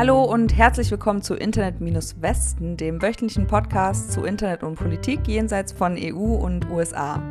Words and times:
Hallo 0.00 0.24
und 0.24 0.56
herzlich 0.56 0.90
willkommen 0.90 1.20
zu 1.20 1.34
Internet-Westen, 1.34 2.78
dem 2.78 3.02
wöchentlichen 3.02 3.46
Podcast 3.46 4.12
zu 4.12 4.24
Internet 4.24 4.62
und 4.62 4.76
Politik 4.76 5.28
jenseits 5.28 5.72
von 5.72 5.94
EU 5.94 6.36
und 6.36 6.70
USA. 6.70 7.22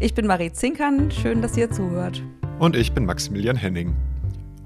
Ich 0.00 0.14
bin 0.14 0.26
Marie 0.26 0.50
Zinkern, 0.50 1.10
schön, 1.10 1.42
dass 1.42 1.58
ihr 1.58 1.70
zuhört. 1.70 2.22
Und 2.58 2.74
ich 2.74 2.92
bin 2.92 3.04
Maximilian 3.04 3.56
Henning. 3.56 3.94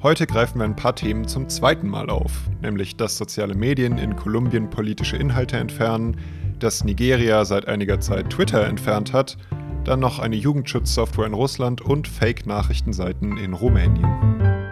Heute 0.01 0.29
greifen 0.29 0.61
wir 0.61 0.65
ein 0.65 0.77
paar 0.77 0.95
Themen 0.95 1.27
zum 1.27 1.49
zweiten 1.49 1.89
Mal 1.89 2.09
auf, 2.09 2.31
nämlich 2.63 2.97
dass 2.97 3.19
soziale 3.19 3.57
Medien 3.57 3.99
in 3.99 4.15
Kolumbien 4.15 4.71
politische 4.71 5.17
Inhalte 5.17 5.57
entfernen, 5.57 6.19
dass 6.61 6.85
Nigeria 6.85 7.45
seit 7.45 7.67
einiger 7.67 7.99
Zeit 7.99 8.31
Twitter 8.31 8.65
entfernt 8.65 9.13
hat, 9.13 9.37
dann 9.83 9.99
noch 9.99 10.21
eine 10.21 10.37
Jugendschutzsoftware 10.37 11.27
in 11.27 11.35
Russland 11.35 11.81
und 11.81 12.07
Fake-Nachrichtenseiten 12.07 13.39
in 13.39 13.55
Rumänien. 13.55 14.68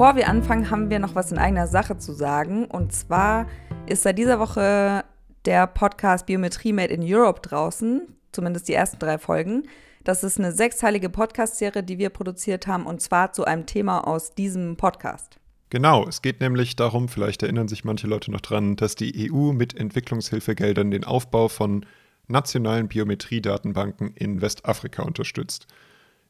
Bevor 0.00 0.16
wir 0.16 0.28
anfangen, 0.30 0.70
haben 0.70 0.88
wir 0.88 0.98
noch 0.98 1.14
was 1.14 1.30
in 1.30 1.36
eigener 1.36 1.66
Sache 1.66 1.98
zu 1.98 2.14
sagen. 2.14 2.64
Und 2.64 2.90
zwar 2.90 3.46
ist 3.84 4.02
seit 4.02 4.16
dieser 4.16 4.38
Woche 4.38 5.04
der 5.44 5.66
Podcast 5.66 6.24
Biometrie 6.24 6.72
Made 6.72 6.94
in 6.94 7.02
Europe 7.04 7.42
draußen, 7.42 8.08
zumindest 8.32 8.68
die 8.68 8.72
ersten 8.72 8.98
drei 8.98 9.18
Folgen. 9.18 9.64
Das 10.02 10.24
ist 10.24 10.38
eine 10.38 10.52
sechsteilige 10.52 11.10
Podcast-Serie, 11.10 11.82
die 11.82 11.98
wir 11.98 12.08
produziert 12.08 12.66
haben, 12.66 12.86
und 12.86 13.02
zwar 13.02 13.34
zu 13.34 13.44
einem 13.44 13.66
Thema 13.66 14.08
aus 14.08 14.34
diesem 14.34 14.78
Podcast. 14.78 15.38
Genau, 15.68 16.08
es 16.08 16.22
geht 16.22 16.40
nämlich 16.40 16.76
darum, 16.76 17.10
vielleicht 17.10 17.42
erinnern 17.42 17.68
sich 17.68 17.84
manche 17.84 18.06
Leute 18.06 18.30
noch 18.30 18.40
dran, 18.40 18.76
dass 18.76 18.94
die 18.94 19.30
EU 19.30 19.52
mit 19.52 19.76
Entwicklungshilfegeldern 19.76 20.90
den 20.90 21.04
Aufbau 21.04 21.48
von 21.48 21.84
nationalen 22.26 22.88
Biometriedatenbanken 22.88 24.14
in 24.14 24.40
Westafrika 24.40 25.02
unterstützt. 25.02 25.66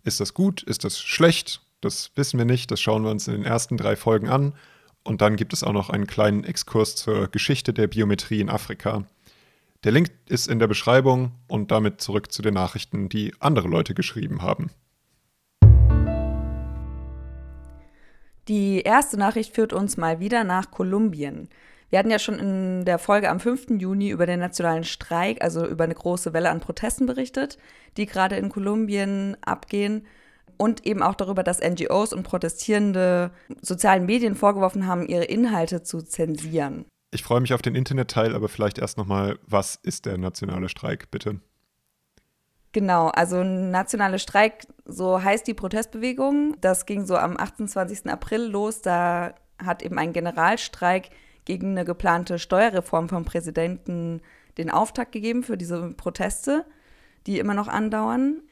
Ist 0.02 0.18
das 0.18 0.34
gut? 0.34 0.60
Ist 0.64 0.82
das 0.82 0.98
schlecht? 0.98 1.62
Das 1.80 2.10
wissen 2.14 2.36
wir 2.36 2.44
nicht, 2.44 2.70
das 2.70 2.80
schauen 2.80 3.04
wir 3.04 3.10
uns 3.10 3.26
in 3.26 3.32
den 3.32 3.44
ersten 3.44 3.78
drei 3.78 3.96
Folgen 3.96 4.28
an. 4.28 4.52
Und 5.02 5.22
dann 5.22 5.36
gibt 5.36 5.54
es 5.54 5.64
auch 5.64 5.72
noch 5.72 5.88
einen 5.88 6.06
kleinen 6.06 6.44
Exkurs 6.44 6.94
zur 6.94 7.28
Geschichte 7.28 7.72
der 7.72 7.86
Biometrie 7.86 8.40
in 8.40 8.50
Afrika. 8.50 9.04
Der 9.82 9.92
Link 9.92 10.10
ist 10.26 10.46
in 10.46 10.58
der 10.58 10.66
Beschreibung 10.66 11.32
und 11.48 11.70
damit 11.70 12.02
zurück 12.02 12.30
zu 12.32 12.42
den 12.42 12.52
Nachrichten, 12.52 13.08
die 13.08 13.32
andere 13.40 13.66
Leute 13.66 13.94
geschrieben 13.94 14.42
haben. 14.42 14.70
Die 18.46 18.82
erste 18.82 19.16
Nachricht 19.16 19.54
führt 19.54 19.72
uns 19.72 19.96
mal 19.96 20.20
wieder 20.20 20.44
nach 20.44 20.70
Kolumbien. 20.70 21.48
Wir 21.88 21.98
hatten 21.98 22.10
ja 22.10 22.18
schon 22.18 22.38
in 22.38 22.84
der 22.84 22.98
Folge 22.98 23.30
am 23.30 23.40
5. 23.40 23.80
Juni 23.80 24.10
über 24.10 24.26
den 24.26 24.40
nationalen 24.40 24.84
Streik, 24.84 25.42
also 25.42 25.66
über 25.66 25.84
eine 25.84 25.94
große 25.94 26.34
Welle 26.34 26.50
an 26.50 26.60
Protesten 26.60 27.06
berichtet, 27.06 27.56
die 27.96 28.04
gerade 28.04 28.36
in 28.36 28.50
Kolumbien 28.50 29.38
abgehen 29.40 30.06
und 30.60 30.86
eben 30.86 31.02
auch 31.02 31.14
darüber, 31.14 31.42
dass 31.42 31.60
NGOs 31.60 32.12
und 32.12 32.22
Protestierende 32.22 33.30
sozialen 33.62 34.04
Medien 34.04 34.34
vorgeworfen 34.34 34.86
haben, 34.86 35.06
ihre 35.06 35.24
Inhalte 35.24 35.82
zu 35.82 36.02
zensieren. 36.02 36.84
Ich 37.12 37.22
freue 37.22 37.40
mich 37.40 37.54
auf 37.54 37.62
den 37.62 37.74
Internetteil, 37.74 38.34
aber 38.34 38.50
vielleicht 38.50 38.78
erst 38.78 38.98
nochmal, 38.98 39.38
was 39.46 39.76
ist 39.82 40.04
der 40.04 40.18
nationale 40.18 40.68
Streik, 40.68 41.10
bitte? 41.10 41.40
Genau, 42.72 43.08
also 43.08 43.42
nationale 43.42 44.18
Streik, 44.18 44.66
so 44.84 45.22
heißt 45.22 45.46
die 45.46 45.54
Protestbewegung. 45.54 46.56
Das 46.60 46.84
ging 46.84 47.06
so 47.06 47.16
am 47.16 47.38
28. 47.38 48.10
April 48.10 48.42
los. 48.42 48.82
Da 48.82 49.34
hat 49.64 49.82
eben 49.82 49.98
ein 49.98 50.12
Generalstreik 50.12 51.08
gegen 51.46 51.70
eine 51.70 51.86
geplante 51.86 52.38
Steuerreform 52.38 53.08
vom 53.08 53.24
Präsidenten 53.24 54.20
den 54.58 54.70
Auftakt 54.70 55.12
gegeben 55.12 55.42
für 55.42 55.56
diese 55.56 55.94
Proteste, 55.94 56.66
die 57.26 57.38
immer 57.38 57.54
noch 57.54 57.68
andauern. 57.68 58.42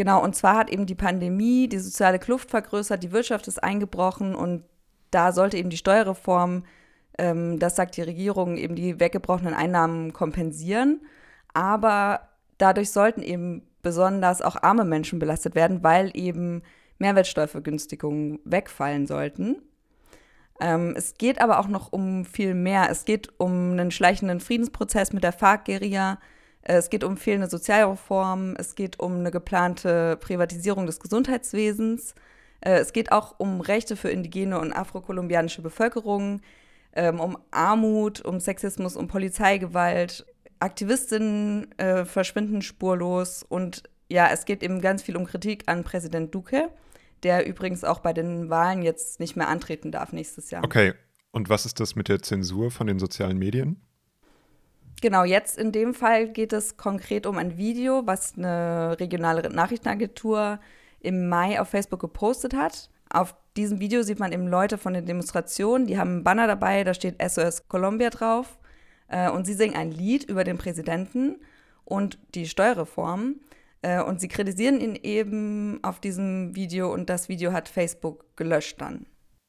Genau, 0.00 0.24
und 0.24 0.34
zwar 0.34 0.56
hat 0.56 0.70
eben 0.70 0.86
die 0.86 0.94
Pandemie 0.94 1.68
die 1.68 1.78
soziale 1.78 2.18
Kluft 2.18 2.48
vergrößert, 2.48 3.02
die 3.02 3.12
Wirtschaft 3.12 3.46
ist 3.48 3.62
eingebrochen 3.62 4.34
und 4.34 4.64
da 5.10 5.30
sollte 5.30 5.58
eben 5.58 5.68
die 5.68 5.76
Steuerreform, 5.76 6.64
ähm, 7.18 7.58
das 7.58 7.76
sagt 7.76 7.98
die 7.98 8.00
Regierung, 8.00 8.56
eben 8.56 8.76
die 8.76 8.98
weggebrochenen 8.98 9.52
Einnahmen 9.52 10.14
kompensieren. 10.14 11.02
Aber 11.52 12.30
dadurch 12.56 12.92
sollten 12.92 13.22
eben 13.22 13.68
besonders 13.82 14.40
auch 14.40 14.56
arme 14.62 14.86
Menschen 14.86 15.18
belastet 15.18 15.54
werden, 15.54 15.84
weil 15.84 16.12
eben 16.14 16.62
Mehrwertsteuervergünstigungen 16.98 18.38
wegfallen 18.46 19.06
sollten. 19.06 19.60
Ähm, 20.62 20.94
es 20.96 21.12
geht 21.18 21.42
aber 21.42 21.60
auch 21.60 21.68
noch 21.68 21.92
um 21.92 22.24
viel 22.24 22.54
mehr. 22.54 22.88
Es 22.88 23.04
geht 23.04 23.38
um 23.38 23.72
einen 23.72 23.90
schleichenden 23.90 24.40
Friedensprozess 24.40 25.12
mit 25.12 25.24
der 25.24 25.34
FARC-Guerilla. 25.34 26.20
Äh, 26.62 26.74
es 26.74 26.90
geht 26.90 27.04
um 27.04 27.16
fehlende 27.16 27.48
Sozialreformen, 27.48 28.56
es 28.56 28.74
geht 28.74 29.00
um 29.00 29.16
eine 29.16 29.30
geplante 29.30 30.16
Privatisierung 30.16 30.86
des 30.86 31.00
Gesundheitswesens, 31.00 32.14
äh, 32.60 32.78
es 32.78 32.92
geht 32.92 33.12
auch 33.12 33.34
um 33.38 33.60
Rechte 33.60 33.96
für 33.96 34.10
indigene 34.10 34.58
und 34.58 34.72
afrokolumbianische 34.72 35.62
Bevölkerung, 35.62 36.42
ähm, 36.92 37.20
um 37.20 37.38
Armut, 37.50 38.20
um 38.20 38.40
Sexismus, 38.40 38.96
um 38.96 39.08
Polizeigewalt. 39.08 40.26
Aktivistinnen 40.62 41.72
äh, 41.78 42.04
verschwinden 42.04 42.60
spurlos 42.60 43.42
und 43.42 43.84
ja, 44.10 44.28
es 44.30 44.44
geht 44.44 44.62
eben 44.62 44.82
ganz 44.82 45.02
viel 45.02 45.16
um 45.16 45.24
Kritik 45.24 45.62
an 45.66 45.84
Präsident 45.84 46.34
Duque, 46.34 46.68
der 47.22 47.46
übrigens 47.46 47.82
auch 47.82 48.00
bei 48.00 48.12
den 48.12 48.50
Wahlen 48.50 48.82
jetzt 48.82 49.20
nicht 49.20 49.36
mehr 49.36 49.48
antreten 49.48 49.90
darf 49.90 50.12
nächstes 50.12 50.50
Jahr. 50.50 50.62
Okay, 50.62 50.92
und 51.30 51.48
was 51.48 51.64
ist 51.64 51.80
das 51.80 51.96
mit 51.96 52.08
der 52.08 52.20
Zensur 52.20 52.70
von 52.70 52.86
den 52.86 52.98
sozialen 52.98 53.38
Medien? 53.38 53.80
Genau, 55.00 55.24
jetzt 55.24 55.58
in 55.58 55.72
dem 55.72 55.94
Fall 55.94 56.28
geht 56.28 56.52
es 56.52 56.76
konkret 56.76 57.26
um 57.26 57.38
ein 57.38 57.56
Video, 57.56 58.06
was 58.06 58.36
eine 58.36 58.98
regionale 59.00 59.48
Nachrichtenagentur 59.48 60.60
im 61.00 61.28
Mai 61.28 61.60
auf 61.60 61.68
Facebook 61.68 62.00
gepostet 62.00 62.54
hat. 62.54 62.90
Auf 63.08 63.34
diesem 63.56 63.80
Video 63.80 64.02
sieht 64.02 64.18
man 64.18 64.32
eben 64.32 64.46
Leute 64.46 64.78
von 64.78 64.92
den 64.92 65.06
Demonstrationen, 65.06 65.86
die 65.86 65.98
haben 65.98 66.10
einen 66.10 66.24
Banner 66.24 66.46
dabei, 66.46 66.84
da 66.84 66.94
steht 66.94 67.16
SOS 67.20 67.66
Colombia 67.68 68.10
drauf. 68.10 68.58
Äh, 69.08 69.30
und 69.30 69.46
sie 69.46 69.54
singen 69.54 69.74
ein 69.74 69.90
Lied 69.90 70.24
über 70.24 70.44
den 70.44 70.58
Präsidenten 70.58 71.36
und 71.84 72.18
die 72.34 72.46
Steuerreform. 72.46 73.36
Äh, 73.82 74.02
und 74.02 74.20
sie 74.20 74.28
kritisieren 74.28 74.80
ihn 74.80 74.94
eben 74.94 75.80
auf 75.82 76.00
diesem 76.00 76.54
Video 76.54 76.92
und 76.92 77.10
das 77.10 77.28
Video 77.28 77.52
hat 77.52 77.68
Facebook 77.68 78.36
gelöscht 78.36 78.80
dann. 78.80 79.06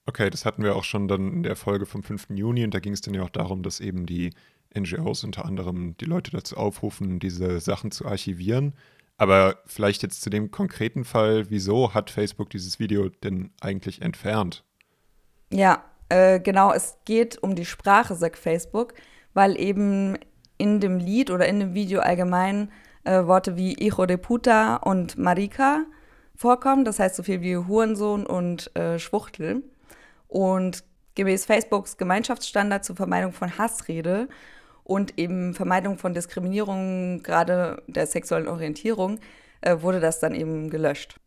Okay, 0.07 0.29
das 0.29 0.45
hatten 0.45 0.63
wir 0.63 0.75
auch 0.75 0.83
schon 0.83 1.07
dann 1.07 1.31
in 1.31 1.43
der 1.43 1.55
Folge 1.55 1.85
vom 1.85 2.01
5. 2.01 2.29
Juni 2.31 2.63
und 2.63 2.73
da 2.73 2.79
ging 2.79 2.93
es 2.93 3.01
dann 3.01 3.13
ja 3.13 3.21
auch 3.21 3.29
darum, 3.29 3.61
dass 3.61 3.79
eben 3.79 4.07
die 4.07 4.31
NGOs 4.77 5.23
unter 5.23 5.45
anderem 5.45 5.95
die 5.97 6.05
Leute 6.05 6.31
dazu 6.31 6.57
aufrufen, 6.57 7.19
diese 7.19 7.59
Sachen 7.59 7.91
zu 7.91 8.05
archivieren. 8.05 8.73
Aber 9.17 9.57
vielleicht 9.65 10.01
jetzt 10.03 10.21
zu 10.21 10.29
dem 10.29 10.49
konkreten 10.49 11.03
Fall, 11.05 11.49
wieso 11.49 11.93
hat 11.93 12.09
Facebook 12.09 12.49
dieses 12.49 12.79
Video 12.79 13.09
denn 13.09 13.51
eigentlich 13.61 14.01
entfernt? 14.01 14.63
Ja, 15.51 15.83
äh, 16.09 16.39
genau, 16.39 16.73
es 16.73 16.97
geht 17.05 17.41
um 17.43 17.55
die 17.55 17.65
Sprache, 17.65 18.15
sagt 18.15 18.37
Facebook, 18.37 18.93
weil 19.33 19.59
eben 19.59 20.17
in 20.57 20.79
dem 20.79 20.97
Lied 20.97 21.29
oder 21.29 21.47
in 21.47 21.59
dem 21.59 21.73
Video 21.73 22.01
allgemein 22.01 22.71
äh, 23.03 23.25
Worte 23.25 23.57
wie 23.57 23.75
Hijo 23.75 24.05
de 24.05 24.17
puta 24.17 24.77
und 24.77 25.17
Marica 25.17 25.85
vorkommen. 26.35 26.85
Das 26.85 26.99
heißt 26.99 27.15
so 27.15 27.23
viel 27.23 27.41
wie 27.41 27.57
Hurensohn 27.57 28.25
und 28.25 28.75
äh, 28.75 28.99
Schwuchtel. 28.99 29.63
Und 30.27 30.83
gemäß 31.15 31.45
Facebooks 31.45 31.97
Gemeinschaftsstandard 31.97 32.85
zur 32.85 32.95
Vermeidung 32.95 33.33
von 33.33 33.57
Hassrede 33.57 34.27
und 34.83 35.17
eben 35.17 35.53
Vermeidung 35.53 35.97
von 35.97 36.13
Diskriminierung, 36.13 37.23
gerade 37.23 37.81
der 37.87 38.07
sexuellen 38.07 38.47
Orientierung, 38.47 39.19
äh, 39.61 39.77
wurde 39.81 39.99
das 39.99 40.19
dann 40.19 40.35
eben 40.35 40.69
gelöscht. 40.69 41.19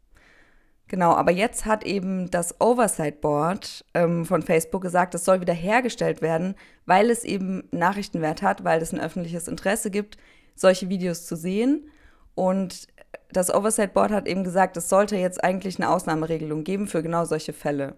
Genau, 0.87 1.15
aber 1.15 1.33
jetzt 1.33 1.65
hat 1.65 1.85
eben 1.85 2.31
das 2.31 2.61
Oversight 2.61 3.21
Board 3.21 3.85
ähm, 3.95 4.27
von 4.27 4.43
Facebook 4.43 4.83
gesagt, 4.83 5.15
es 5.15 5.25
soll 5.25 5.41
wieder 5.41 5.55
hergestellt 5.55 6.21
werden, 6.21 6.55
weil 6.85 7.09
es 7.09 7.25
eben 7.25 7.67
Nachrichtenwert 7.71 8.43
hat, 8.43 8.65
weil 8.65 8.83
es 8.83 8.93
ein 8.93 9.01
öffentliches 9.01 9.49
Interesse 9.49 9.91
gibt, 9.91 10.19
solche 10.55 10.91
Videos 10.91 11.27
zu 11.27 11.37
sehen. 11.37 11.89
Und 12.35 12.89
das 13.33 13.53
Oversight 13.53 13.95
Board 13.95 14.11
hat 14.11 14.29
eben 14.29 14.45
gesagt, 14.45 14.77
es 14.77 14.89
sollte 14.89 15.17
jetzt 15.17 15.43
eigentlich 15.43 15.79
eine 15.79 15.89
Ausnahmeregelung 15.89 16.65
geben 16.65 16.87
für 16.87 17.03
genau 17.03 17.25
solche 17.25 17.55
Fälle. 17.55 17.97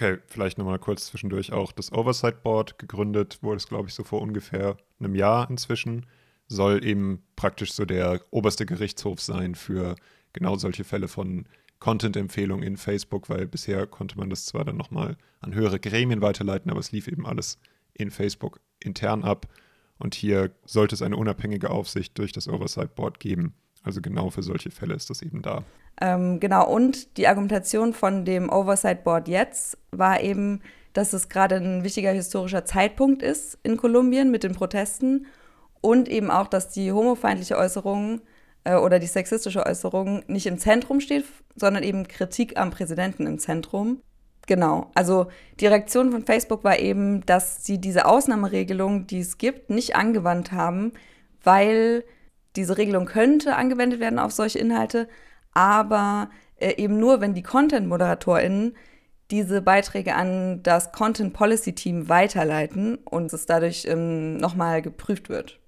Okay, 0.00 0.16
vielleicht 0.28 0.56
nochmal 0.56 0.78
kurz 0.78 1.08
zwischendurch 1.08 1.52
auch 1.52 1.72
das 1.72 1.92
Oversight 1.92 2.42
Board 2.42 2.78
gegründet, 2.78 3.42
wurde 3.42 3.58
es, 3.58 3.68
glaube 3.68 3.88
ich, 3.88 3.94
so 3.94 4.02
vor 4.02 4.22
ungefähr 4.22 4.78
einem 4.98 5.14
Jahr 5.14 5.50
inzwischen. 5.50 6.06
Soll 6.48 6.82
eben 6.86 7.22
praktisch 7.36 7.74
so 7.74 7.84
der 7.84 8.22
oberste 8.30 8.64
Gerichtshof 8.64 9.20
sein 9.20 9.54
für 9.54 9.96
genau 10.32 10.56
solche 10.56 10.84
Fälle 10.84 11.06
von 11.06 11.44
Content-Empfehlungen 11.80 12.66
in 12.66 12.78
Facebook, 12.78 13.28
weil 13.28 13.46
bisher 13.46 13.86
konnte 13.86 14.16
man 14.16 14.30
das 14.30 14.46
zwar 14.46 14.64
dann 14.64 14.78
nochmal 14.78 15.18
an 15.40 15.52
höhere 15.52 15.78
Gremien 15.78 16.22
weiterleiten, 16.22 16.70
aber 16.70 16.80
es 16.80 16.92
lief 16.92 17.06
eben 17.06 17.26
alles 17.26 17.58
in 17.92 18.10
Facebook 18.10 18.58
intern 18.78 19.22
ab. 19.22 19.48
Und 19.98 20.14
hier 20.14 20.50
sollte 20.64 20.94
es 20.94 21.02
eine 21.02 21.18
unabhängige 21.18 21.68
Aufsicht 21.68 22.16
durch 22.16 22.32
das 22.32 22.48
Oversight 22.48 22.94
Board 22.94 23.20
geben. 23.20 23.52
Also 23.82 24.00
genau 24.00 24.30
für 24.30 24.42
solche 24.42 24.70
Fälle 24.70 24.94
ist 24.94 25.10
das 25.10 25.20
eben 25.20 25.42
da. 25.42 25.62
Ähm, 26.00 26.40
genau, 26.40 26.66
und 26.68 27.16
die 27.16 27.28
Argumentation 27.28 27.92
von 27.92 28.24
dem 28.24 28.50
Oversight 28.50 29.04
Board 29.04 29.28
jetzt 29.28 29.78
war 29.90 30.20
eben, 30.20 30.60
dass 30.92 31.12
es 31.12 31.28
gerade 31.28 31.56
ein 31.56 31.84
wichtiger 31.84 32.10
historischer 32.10 32.64
Zeitpunkt 32.64 33.22
ist 33.22 33.58
in 33.62 33.76
Kolumbien 33.76 34.30
mit 34.30 34.42
den 34.42 34.54
Protesten 34.54 35.26
Und 35.82 36.08
eben 36.08 36.30
auch, 36.30 36.48
dass 36.48 36.68
die 36.70 36.92
homofeindliche 36.92 37.56
Äußerung 37.56 38.20
äh, 38.64 38.74
oder 38.74 38.98
die 38.98 39.06
sexistische 39.06 39.64
Äußerung 39.64 40.22
nicht 40.26 40.46
im 40.46 40.58
Zentrum 40.58 41.00
steht, 41.00 41.24
sondern 41.56 41.82
eben 41.82 42.06
Kritik 42.06 42.58
am 42.58 42.70
Präsidenten 42.70 43.26
im 43.26 43.38
Zentrum. 43.38 44.02
Genau, 44.46 44.90
also 44.94 45.28
die 45.60 45.66
Reaktion 45.66 46.10
von 46.10 46.24
Facebook 46.24 46.64
war 46.64 46.78
eben, 46.78 47.24
dass 47.24 47.64
sie 47.64 47.78
diese 47.78 48.06
Ausnahmeregelung, 48.06 49.06
die 49.06 49.20
es 49.20 49.38
gibt, 49.38 49.70
nicht 49.70 49.96
angewandt 49.96 50.52
haben, 50.52 50.92
weil 51.44 52.04
diese 52.56 52.76
Regelung 52.76 53.06
könnte 53.06 53.54
angewendet 53.54 54.00
werden 54.00 54.18
auf 54.18 54.32
solche 54.32 54.58
Inhalte, 54.58 55.08
aber 55.54 56.30
äh, 56.56 56.74
eben 56.76 56.98
nur, 56.98 57.20
wenn 57.20 57.34
die 57.34 57.42
Content-ModeratorInnen 57.42 58.76
diese 59.30 59.62
Beiträge 59.62 60.14
an 60.14 60.62
das 60.62 60.92
Content 60.92 61.32
Policy 61.32 61.74
Team 61.74 62.08
weiterleiten 62.08 62.96
und 62.96 63.32
es 63.32 63.46
dadurch 63.46 63.86
ähm, 63.86 64.36
nochmal 64.36 64.82
geprüft 64.82 65.28
wird. 65.28 65.60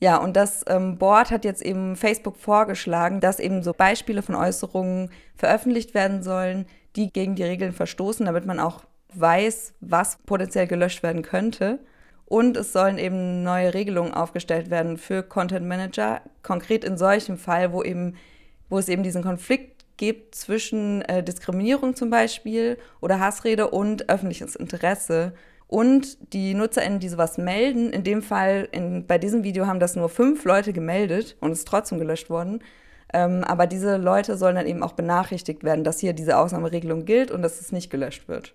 Ja, 0.00 0.16
und 0.16 0.34
das 0.36 0.64
ähm, 0.66 0.98
Board 0.98 1.30
hat 1.30 1.44
jetzt 1.44 1.62
eben 1.62 1.94
Facebook 1.94 2.36
vorgeschlagen, 2.36 3.20
dass 3.20 3.38
eben 3.38 3.62
so 3.62 3.72
Beispiele 3.72 4.22
von 4.22 4.34
Äußerungen 4.34 5.10
veröffentlicht 5.36 5.94
werden 5.94 6.24
sollen, 6.24 6.66
die 6.96 7.12
gegen 7.12 7.36
die 7.36 7.44
Regeln 7.44 7.72
verstoßen, 7.72 8.26
damit 8.26 8.44
man 8.44 8.58
auch 8.58 8.82
weiß, 9.14 9.74
was 9.80 10.18
potenziell 10.26 10.66
gelöscht 10.66 11.02
werden 11.02 11.22
könnte. 11.22 11.78
Und 12.24 12.56
es 12.56 12.72
sollen 12.72 12.98
eben 12.98 13.42
neue 13.42 13.74
Regelungen 13.74 14.14
aufgestellt 14.14 14.70
werden 14.70 14.96
für 14.96 15.22
Content 15.22 15.68
Manager, 15.68 16.22
konkret 16.42 16.82
in 16.82 16.96
solchem 16.96 17.36
Fall, 17.36 17.72
wo 17.72 17.82
eben, 17.82 18.16
wo 18.72 18.78
es 18.78 18.88
eben 18.88 19.02
diesen 19.02 19.22
Konflikt 19.22 19.84
gibt 19.98 20.34
zwischen 20.34 21.02
äh, 21.02 21.22
Diskriminierung 21.22 21.94
zum 21.94 22.08
Beispiel 22.08 22.78
oder 23.02 23.20
Hassrede 23.20 23.68
und 23.68 24.08
öffentliches 24.08 24.56
Interesse. 24.56 25.34
Und 25.68 26.32
die 26.32 26.54
NutzerInnen, 26.54 26.98
die 26.98 27.10
sowas 27.10 27.36
melden, 27.36 27.90
in 27.90 28.02
dem 28.02 28.22
Fall, 28.22 28.66
in, 28.72 29.06
bei 29.06 29.18
diesem 29.18 29.44
Video 29.44 29.66
haben 29.66 29.78
das 29.78 29.94
nur 29.94 30.08
fünf 30.08 30.44
Leute 30.44 30.72
gemeldet 30.72 31.36
und 31.40 31.52
es 31.52 31.58
ist 31.58 31.68
trotzdem 31.68 31.98
gelöscht 31.98 32.30
worden. 32.30 32.60
Ähm, 33.12 33.44
aber 33.44 33.66
diese 33.66 33.98
Leute 33.98 34.38
sollen 34.38 34.56
dann 34.56 34.66
eben 34.66 34.82
auch 34.82 34.92
benachrichtigt 34.92 35.64
werden, 35.64 35.84
dass 35.84 36.00
hier 36.00 36.14
diese 36.14 36.38
Ausnahmeregelung 36.38 37.04
gilt 37.04 37.30
und 37.30 37.42
dass 37.42 37.60
es 37.60 37.72
nicht 37.72 37.90
gelöscht 37.90 38.26
wird. 38.26 38.54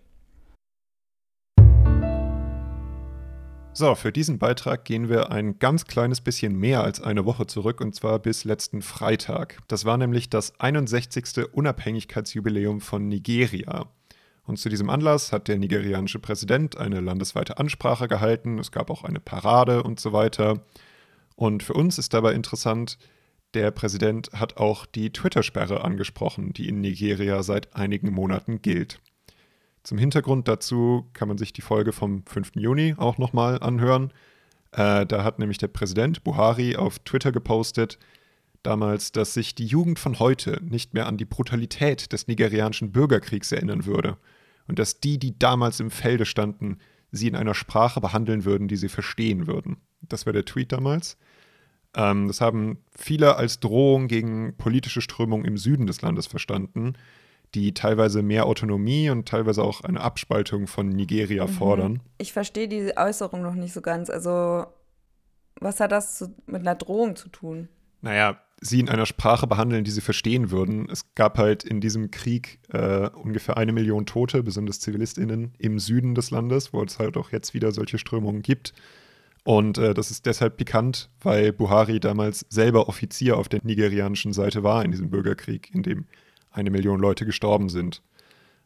So, 3.79 3.93
für 3.93 4.11
diesen 4.11 4.39
Beitrag 4.39 4.85
gehen 4.85 5.07
wir 5.07 5.31
ein 5.31 5.59
ganz 5.59 5.85
kleines 5.85 6.19
bisschen 6.19 6.55
mehr 6.55 6.83
als 6.83 6.99
eine 6.99 7.25
Woche 7.25 7.45
zurück 7.45 7.79
und 7.79 7.93
zwar 7.93 8.17
bis 8.17 8.43
letzten 8.43 8.81
Freitag. 8.81 9.59
Das 9.67 9.85
war 9.85 9.97
nämlich 9.97 10.31
das 10.31 10.59
61. 10.59 11.45
Unabhängigkeitsjubiläum 11.51 12.81
von 12.81 13.07
Nigeria. 13.07 13.85
Und 14.47 14.57
zu 14.57 14.69
diesem 14.69 14.89
Anlass 14.89 15.31
hat 15.31 15.47
der 15.47 15.59
nigerianische 15.59 16.17
Präsident 16.17 16.75
eine 16.75 17.01
landesweite 17.01 17.59
Ansprache 17.59 18.07
gehalten, 18.07 18.57
es 18.57 18.71
gab 18.71 18.89
auch 18.89 19.03
eine 19.03 19.19
Parade 19.19 19.83
und 19.83 19.99
so 19.99 20.11
weiter. 20.11 20.65
Und 21.35 21.61
für 21.61 21.73
uns 21.73 21.99
ist 21.99 22.15
dabei 22.15 22.33
interessant, 22.33 22.97
der 23.53 23.69
Präsident 23.69 24.31
hat 24.33 24.57
auch 24.57 24.87
die 24.87 25.11
Twitter-Sperre 25.11 25.83
angesprochen, 25.83 26.51
die 26.51 26.67
in 26.67 26.81
Nigeria 26.81 27.43
seit 27.43 27.75
einigen 27.75 28.11
Monaten 28.11 28.63
gilt. 28.63 28.99
Zum 29.87 29.97
Hintergrund 29.97 30.49
dazu 30.49 31.09
kann 31.13 31.29
man 31.29 31.37
sich 31.37 31.53
die 31.53 31.61
Folge 31.61 31.93
vom 31.93 32.25
5. 32.25 32.55
Juni 32.55 32.95
auch 32.97 33.17
nochmal 33.17 33.61
anhören. 33.61 34.11
Äh, 34.73 35.05
da 35.05 35.23
hat 35.23 35.39
nämlich 35.39 35.59
der 35.59 35.69
Präsident 35.69 36.25
Buhari 36.25 36.75
auf 36.75 36.99
Twitter 36.99 37.31
gepostet, 37.31 37.97
damals, 38.63 39.13
dass 39.13 39.33
sich 39.33 39.55
die 39.55 39.65
Jugend 39.65 39.97
von 39.97 40.19
heute 40.19 40.59
nicht 40.61 40.93
mehr 40.93 41.07
an 41.07 41.15
die 41.15 41.23
Brutalität 41.23 42.11
des 42.11 42.27
nigerianischen 42.27 42.91
Bürgerkriegs 42.91 43.53
erinnern 43.53 43.85
würde 43.85 44.17
und 44.67 44.77
dass 44.77 44.99
die, 44.99 45.19
die 45.19 45.39
damals 45.39 45.79
im 45.79 45.89
Felde 45.89 46.25
standen, 46.25 46.79
sie 47.11 47.29
in 47.29 47.37
einer 47.37 47.55
Sprache 47.55 48.01
behandeln 48.01 48.43
würden, 48.43 48.67
die 48.67 48.75
sie 48.75 48.89
verstehen 48.89 49.47
würden. 49.47 49.77
Das 50.01 50.25
war 50.25 50.33
der 50.33 50.43
Tweet 50.43 50.73
damals. 50.73 51.17
Ähm, 51.95 52.27
das 52.27 52.41
haben 52.41 52.79
viele 52.89 53.37
als 53.37 53.61
Drohung 53.61 54.09
gegen 54.09 54.53
politische 54.57 54.99
Strömungen 54.99 55.45
im 55.45 55.57
Süden 55.57 55.87
des 55.87 56.01
Landes 56.01 56.27
verstanden 56.27 56.97
die 57.55 57.73
teilweise 57.73 58.21
mehr 58.21 58.45
Autonomie 58.45 59.09
und 59.09 59.27
teilweise 59.27 59.63
auch 59.63 59.81
eine 59.81 60.01
Abspaltung 60.01 60.67
von 60.67 60.89
Nigeria 60.89 61.45
mhm. 61.45 61.51
fordern. 61.51 61.99
Ich 62.17 62.33
verstehe 62.33 62.67
die 62.67 62.95
Äußerung 62.95 63.41
noch 63.41 63.55
nicht 63.55 63.73
so 63.73 63.81
ganz. 63.81 64.09
Also, 64.09 64.65
was 65.59 65.79
hat 65.79 65.91
das 65.91 66.17
zu, 66.17 66.35
mit 66.45 66.61
einer 66.61 66.75
Drohung 66.75 67.15
zu 67.15 67.29
tun? 67.29 67.69
Naja, 68.01 68.39
sie 68.61 68.79
in 68.79 68.89
einer 68.89 69.05
Sprache 69.05 69.47
behandeln, 69.47 69.83
die 69.83 69.91
sie 69.91 70.01
verstehen 70.01 70.51
würden. 70.51 70.87
Es 70.89 71.13
gab 71.15 71.37
halt 71.37 71.63
in 71.63 71.81
diesem 71.81 72.11
Krieg 72.11 72.59
äh, 72.69 73.09
ungefähr 73.09 73.57
eine 73.57 73.71
Million 73.71 74.05
Tote, 74.05 74.43
besonders 74.43 74.79
ZivilistInnen, 74.79 75.53
im 75.57 75.79
Süden 75.79 76.15
des 76.15 76.31
Landes, 76.31 76.73
wo 76.73 76.83
es 76.83 76.99
halt 76.99 77.17
auch 77.17 77.31
jetzt 77.31 77.53
wieder 77.53 77.71
solche 77.71 77.97
Strömungen 77.97 78.41
gibt. 78.41 78.73
Und 79.43 79.77
äh, 79.77 79.93
das 79.93 80.11
ist 80.11 80.25
deshalb 80.25 80.57
pikant, 80.57 81.09
weil 81.21 81.53
Buhari 81.53 81.99
damals 81.99 82.45
selber 82.49 82.89
Offizier 82.89 83.37
auf 83.37 83.47
der 83.47 83.61
nigerianischen 83.63 84.33
Seite 84.33 84.63
war 84.63 84.83
in 84.83 84.91
diesem 84.91 85.09
Bürgerkrieg, 85.09 85.73
in 85.73 85.83
dem 85.83 86.05
eine 86.57 86.71
Million 86.71 86.99
Leute 86.99 87.25
gestorben 87.25 87.69
sind. 87.69 88.01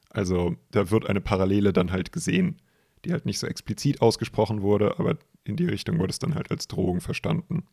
Also 0.09 0.55
da 0.71 0.89
wird 0.89 1.07
eine 1.07 1.21
Parallele 1.21 1.73
dann 1.73 1.91
halt 1.91 2.11
gesehen, 2.11 2.57
die 3.05 3.11
halt 3.11 3.25
nicht 3.25 3.39
so 3.39 3.47
explizit 3.47 4.01
ausgesprochen 4.01 4.61
wurde, 4.61 4.99
aber 4.99 5.17
in 5.43 5.55
die 5.55 5.65
Richtung 5.65 5.99
wurde 5.99 6.11
es 6.11 6.19
dann 6.19 6.35
halt 6.35 6.51
als 6.51 6.67
Drohung 6.67 7.01
verstanden. 7.01 7.63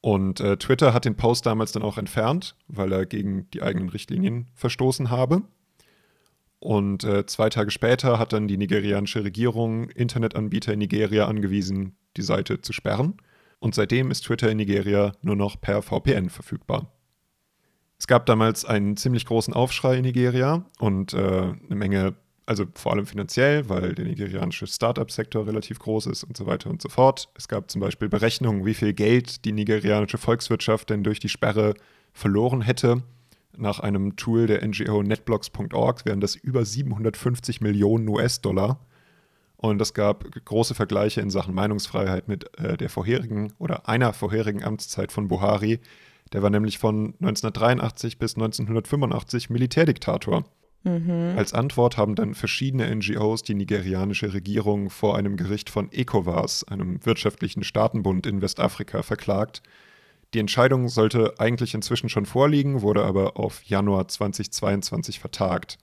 Und 0.00 0.40
äh, 0.40 0.58
Twitter 0.58 0.92
hat 0.92 1.06
den 1.06 1.16
Post 1.16 1.46
damals 1.46 1.72
dann 1.72 1.82
auch 1.82 1.96
entfernt, 1.96 2.56
weil 2.68 2.92
er 2.92 3.06
gegen 3.06 3.48
die 3.52 3.62
eigenen 3.62 3.88
Richtlinien 3.88 4.48
verstoßen 4.54 5.10
habe. 5.10 5.42
Und 6.58 7.04
äh, 7.04 7.24
zwei 7.26 7.48
Tage 7.48 7.70
später 7.70 8.18
hat 8.18 8.32
dann 8.32 8.48
die 8.48 8.56
nigerianische 8.56 9.24
Regierung 9.24 9.88
Internetanbieter 9.90 10.74
in 10.74 10.80
Nigeria 10.80 11.26
angewiesen, 11.26 11.96
die 12.16 12.22
Seite 12.22 12.60
zu 12.60 12.72
sperren. 12.72 13.16
Und 13.60 13.74
seitdem 13.74 14.10
ist 14.10 14.22
Twitter 14.22 14.50
in 14.50 14.58
Nigeria 14.58 15.12
nur 15.22 15.36
noch 15.36 15.58
per 15.60 15.80
VPN 15.80 16.28
verfügbar. 16.28 16.93
Es 17.98 18.06
gab 18.06 18.26
damals 18.26 18.64
einen 18.64 18.96
ziemlich 18.96 19.26
großen 19.26 19.54
Aufschrei 19.54 19.96
in 19.96 20.02
Nigeria 20.02 20.64
und 20.78 21.14
äh, 21.14 21.16
eine 21.18 21.76
Menge, 21.76 22.14
also 22.46 22.64
vor 22.74 22.92
allem 22.92 23.06
finanziell, 23.06 23.68
weil 23.68 23.94
der 23.94 24.04
nigerianische 24.04 24.66
Startup-Sektor 24.66 25.46
relativ 25.46 25.78
groß 25.78 26.06
ist 26.06 26.24
und 26.24 26.36
so 26.36 26.46
weiter 26.46 26.70
und 26.70 26.82
so 26.82 26.88
fort. 26.88 27.28
Es 27.34 27.48
gab 27.48 27.70
zum 27.70 27.80
Beispiel 27.80 28.08
Berechnungen, 28.08 28.66
wie 28.66 28.74
viel 28.74 28.92
Geld 28.92 29.44
die 29.44 29.52
nigerianische 29.52 30.18
Volkswirtschaft 30.18 30.90
denn 30.90 31.04
durch 31.04 31.20
die 31.20 31.28
Sperre 31.28 31.74
verloren 32.12 32.60
hätte. 32.60 33.02
Nach 33.56 33.78
einem 33.80 34.16
Tool 34.16 34.46
der 34.46 34.66
NGO 34.66 35.02
netblocks.org 35.02 36.04
wären 36.04 36.20
das 36.20 36.34
über 36.34 36.64
750 36.64 37.60
Millionen 37.60 38.08
US-Dollar. 38.08 38.80
Und 39.56 39.80
es 39.80 39.94
gab 39.94 40.24
große 40.44 40.74
Vergleiche 40.74 41.20
in 41.20 41.30
Sachen 41.30 41.54
Meinungsfreiheit 41.54 42.28
mit 42.28 42.58
äh, 42.58 42.76
der 42.76 42.90
vorherigen 42.90 43.52
oder 43.58 43.88
einer 43.88 44.12
vorherigen 44.12 44.62
Amtszeit 44.62 45.10
von 45.10 45.28
Buhari, 45.28 45.80
der 46.34 46.42
war 46.42 46.50
nämlich 46.50 46.78
von 46.78 47.14
1983 47.20 48.18
bis 48.18 48.34
1985 48.34 49.50
Militärdiktator. 49.50 50.44
Mhm. 50.82 51.34
Als 51.36 51.54
Antwort 51.54 51.96
haben 51.96 52.16
dann 52.16 52.34
verschiedene 52.34 52.92
NGOs 52.92 53.44
die 53.44 53.54
nigerianische 53.54 54.34
Regierung 54.34 54.90
vor 54.90 55.16
einem 55.16 55.36
Gericht 55.36 55.70
von 55.70 55.92
ECOWAS, 55.92 56.64
einem 56.64 56.98
wirtschaftlichen 57.06 57.62
Staatenbund 57.62 58.26
in 58.26 58.42
Westafrika, 58.42 59.02
verklagt. 59.02 59.62
Die 60.34 60.40
Entscheidung 60.40 60.88
sollte 60.88 61.34
eigentlich 61.38 61.72
inzwischen 61.72 62.08
schon 62.08 62.26
vorliegen, 62.26 62.82
wurde 62.82 63.04
aber 63.04 63.38
auf 63.38 63.62
Januar 63.62 64.08
2022 64.08 65.20
vertagt. 65.20 65.78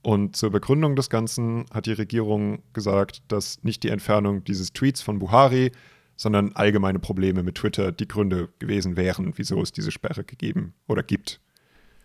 Und 0.00 0.34
zur 0.34 0.50
Begründung 0.50 0.96
des 0.96 1.10
Ganzen 1.10 1.66
hat 1.70 1.84
die 1.84 1.92
Regierung 1.92 2.62
gesagt, 2.72 3.22
dass 3.28 3.62
nicht 3.62 3.82
die 3.82 3.90
Entfernung 3.90 4.44
dieses 4.44 4.72
Tweets 4.72 5.02
von 5.02 5.18
Buhari, 5.18 5.72
sondern 6.16 6.52
allgemeine 6.52 6.98
Probleme 6.98 7.42
mit 7.42 7.56
Twitter 7.56 7.92
die 7.92 8.08
Gründe 8.08 8.48
gewesen 8.58 8.96
wären, 8.96 9.32
wieso 9.36 9.60
es 9.60 9.72
diese 9.72 9.90
Sperre 9.90 10.24
gegeben 10.24 10.74
oder 10.86 11.02
gibt. 11.02 11.40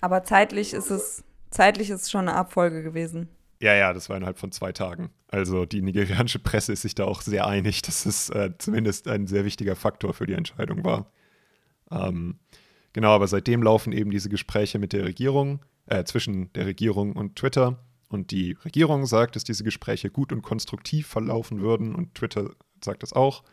Aber 0.02 0.24
zeitlich 0.24 0.74
ist 0.74 0.90
es, 0.90 1.24
zeitlich 1.52 1.90
ist 1.90 2.04
es 2.04 2.12
schon 2.12 2.28
eine 2.28 2.36
Abfolge 2.36 2.84
gewesen. 2.84 3.30
Ja, 3.62 3.74
ja, 3.76 3.92
das 3.92 4.10
war 4.10 4.16
innerhalb 4.16 4.40
von 4.40 4.52
zwei 4.52 4.72
Tagen. 4.72 5.10
Also 5.28 5.66
die 5.66 5.82
nigerianische 5.82 6.40
Presse 6.40 6.72
ist 6.74 6.84
sich 6.84 6.96
da 6.96 7.06
auch 7.06 7.22
sehr 7.22 7.46
einig, 7.46 7.82
dass 7.82 8.06
es 8.06 8.30
äh, 8.30 8.52
zumindest 8.58 9.08
ein 9.08 9.28
sehr 9.28 9.44
wichtiger 9.46 9.76
Faktor 9.76 10.14
für 10.14 10.26
die 10.26 10.34
Entscheidung 10.34 10.84
war. 10.86 11.12
Ähm, 11.92 12.40
genau, 12.94 13.10
aber 13.10 13.28
seitdem 13.28 13.62
laufen 13.62 13.92
eben 13.92 14.12
diese 14.12 14.30
Gespräche 14.30 14.80
mit 14.80 14.94
der 14.94 15.04
Regierung, 15.04 15.60
äh, 15.88 16.06
zwischen 16.06 16.54
der 16.54 16.66
Regierung 16.68 17.14
und 17.14 17.36
Twitter. 17.36 17.84
Und 18.08 18.32
die 18.32 18.54
Regierung 18.64 19.06
sagt, 19.06 19.36
dass 19.36 19.44
diese 19.44 19.64
Gespräche 19.64 20.10
gut 20.10 20.32
und 20.32 20.42
konstruktiv 20.42 21.08
verlaufen 21.08 21.62
würden 21.62 21.94
und 21.96 22.16
Twitter 22.16 22.52
sagt 22.84 23.04
das 23.04 23.14
auch. 23.14 23.44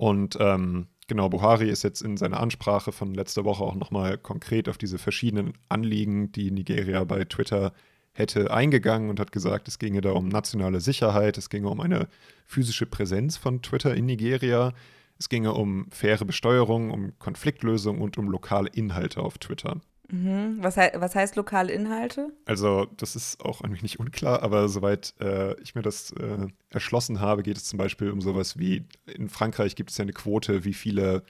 Und 0.00 0.38
ähm, 0.40 0.86
genau, 1.08 1.28
Buhari 1.28 1.68
ist 1.68 1.82
jetzt 1.82 2.00
in 2.00 2.16
seiner 2.16 2.40
Ansprache 2.40 2.90
von 2.90 3.12
letzter 3.12 3.44
Woche 3.44 3.62
auch 3.62 3.74
nochmal 3.74 4.16
konkret 4.16 4.66
auf 4.70 4.78
diese 4.78 4.96
verschiedenen 4.96 5.52
Anliegen, 5.68 6.32
die 6.32 6.50
Nigeria 6.50 7.04
bei 7.04 7.26
Twitter 7.26 7.74
hätte, 8.14 8.50
eingegangen 8.50 9.10
und 9.10 9.20
hat 9.20 9.30
gesagt, 9.30 9.68
es 9.68 9.78
ginge 9.78 10.00
da 10.00 10.12
um 10.12 10.28
nationale 10.28 10.80
Sicherheit, 10.80 11.36
es 11.36 11.50
ginge 11.50 11.68
um 11.68 11.82
eine 11.82 12.08
physische 12.46 12.86
Präsenz 12.86 13.36
von 13.36 13.60
Twitter 13.60 13.94
in 13.94 14.06
Nigeria, 14.06 14.72
es 15.18 15.28
ginge 15.28 15.52
um 15.52 15.90
faire 15.90 16.24
Besteuerung, 16.24 16.92
um 16.92 17.18
Konfliktlösung 17.18 18.00
und 18.00 18.16
um 18.16 18.30
lokale 18.30 18.70
Inhalte 18.70 19.20
auf 19.20 19.36
Twitter. 19.36 19.82
Mhm. 20.10 20.58
Was, 20.60 20.76
he 20.76 20.88
was, 20.94 21.14
heißt 21.14 21.36
lokale 21.36 21.72
Inhalte? 21.72 22.32
Also, 22.44 22.86
das 22.96 23.16
ist 23.16 23.44
auch 23.44 23.60
eigentlich 23.62 23.82
nicht 23.82 24.00
unklar, 24.00 24.42
aber 24.42 24.68
soweit 24.68 25.14
äh, 25.20 25.60
ich 25.60 25.74
mir 25.74 25.82
das 25.82 26.12
äh, 26.12 26.48
erschlossen 26.68 27.20
habe, 27.20 27.42
geht 27.42 27.56
es 27.56 27.64
zum 27.64 27.78
Beispiel 27.78 28.10
um 28.10 28.20
sowas 28.20 28.58
wie: 28.58 28.84
In 29.06 29.28
Frankreich 29.28 29.76
gibt 29.76 29.90
es 29.90 29.98
ja 29.98 30.02
eine 30.02 30.12
Quote, 30.12 30.64
wie 30.64 30.74
viele 30.74 31.22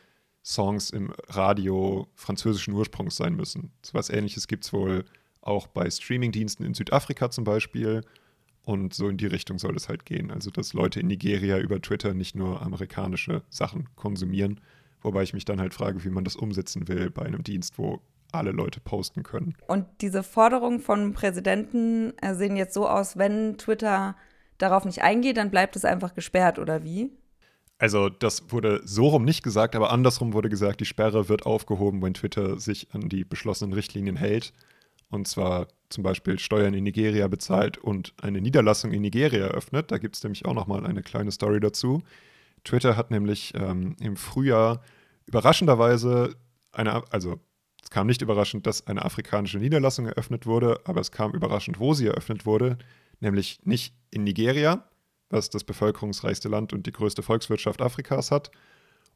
Songs 0.43 0.91
im 0.91 1.13
Radio 1.29 2.09
französischen 2.15 2.73
Ursprungs 2.75 3.17
sein 3.17 3.35
müssen. 3.35 3.73
So 3.85 3.95
was 3.95 4.09
ähnliches 4.09 4.49
gibt 4.49 4.65
es 4.65 4.73
wohl 4.73 5.05
auch 5.43 5.67
bei 5.67 5.91
Streamingdiensten 5.91 6.65
in 6.65 6.75
Südafrika 6.75 7.31
zum 7.31 7.45
Beispiel. 7.45 8.03
Und 8.63 8.95
so 8.95 9.09
in 9.09 9.17
die 9.17 9.27
Richtung 9.27 9.59
soll 9.59 9.75
es 9.75 9.89
halt 9.89 10.05
gehen. 10.05 10.31
Also, 10.31 10.51
dass 10.51 10.75
Leute 10.75 11.01
in 11.01 11.07
Nigeria 11.07 11.59
über 11.59 11.81
Twitter 11.81 12.15
nicht 12.15 12.37
nur 12.37 12.63
amerikanische 12.63 13.43
Sachen 13.49 13.89
konsumieren. 13.97 14.61
Wobei 15.03 15.23
ich 15.23 15.33
mich 15.33 15.47
dann 15.47 15.61
halt 15.61 15.73
frage, 15.73 16.05
wie 16.05 16.11
man 16.11 16.25
das 16.25 16.37
umsetzen 16.37 16.87
will 16.87 17.11
bei 17.11 17.23
einem 17.23 17.43
Dienst, 17.43 17.79
wo 17.79 18.03
alle 18.33 18.53
Leute 18.53 18.81
posten 18.81 19.23
können. 19.23 19.55
Und 19.67 19.87
diese 20.01 20.23
Forderungen 20.23 20.81
von 20.81 21.13
Präsidenten 21.13 22.13
äh, 22.21 22.35
sehen 22.35 22.57
jetzt 22.57 22.75
so 22.75 22.89
aus, 22.89 23.17
wenn 23.17 23.59
Twitter 23.59 24.17
darauf 24.59 24.85
nicht 24.85 25.03
eingeht, 25.03 25.37
dann 25.37 25.51
bleibt 25.51 25.77
es 25.77 25.85
einfach 25.85 26.15
gesperrt, 26.15 26.59
oder 26.59 26.83
wie? 26.85 27.11
Also 27.79 28.11
das 28.11 28.53
wurde 28.53 28.83
so 28.85 29.09
rum 29.09 29.25
nicht 29.25 29.43
gesagt, 29.43 29.75
aber 29.75 29.91
andersrum 29.91 30.35
wurde 30.35 30.51
gesagt, 30.51 30.81
die 30.81 30.85
Sperre 30.85 31.31
wird 31.31 31.47
aufgehoben, 31.47 32.03
wenn 32.03 32.13
Twitter 32.13 32.61
sich 32.61 32.89
an 32.93 33.09
die 33.09 33.25
beschlossenen 33.25 33.73
Richtlinien 33.73 34.17
hält. 34.17 34.53
Und 35.09 35.27
zwar 35.27 35.69
zum 35.89 36.05
Beispiel 36.05 36.39
Steuern 36.39 36.75
in 36.75 36.85
Nigeria 36.85 37.27
bezahlt 37.27 37.79
und 37.79 38.15
eine 38.23 38.41
Niederlassung 38.41 38.93
in 38.93 39.01
Nigeria 39.01 39.47
eröffnet. 39.47 39.91
Da 39.91 39.99
gibt 39.99 40.15
es 40.15 40.23
nämlich 40.23 40.45
auch 40.45 40.55
nochmal 40.55 40.85
eine 40.87 41.03
kleine 41.03 41.33
Story 41.33 41.59
dazu. 41.59 42.03
Twitter 42.65 42.97
hat 42.99 43.11
nämlich 43.11 43.55
ähm, 43.55 43.97
im 43.99 44.17
Frühjahr 44.17 44.83
überraschenderweise 45.27 46.37
eine, 46.73 47.03
also 47.11 47.41
es 47.91 47.95
kam 47.95 48.07
nicht 48.07 48.23
überraschend, 48.23 48.69
dass 48.69 48.87
eine 48.87 49.05
afrikanische 49.05 49.59
Niederlassung 49.59 50.07
eröffnet 50.07 50.47
wurde, 50.47 50.81
aber 50.85 51.01
es 51.01 51.11
kam 51.11 51.33
überraschend, 51.33 51.81
wo 51.81 51.93
sie 51.93 52.07
eröffnet 52.07 52.47
wurde, 52.47 52.79
nämlich 53.19 53.59
nicht 53.65 53.97
in 54.13 54.23
Nigeria, 54.23 54.89
was 55.29 55.51
das 55.51 55.65
bevölkerungsreichste 55.65 56.49
Land 56.49 56.73
und 56.73 56.87
die 56.87 56.93
größte 56.93 57.25
Volkswirtschaft 57.25 57.83
Afrikas 57.83 58.31
hat, 58.31 58.53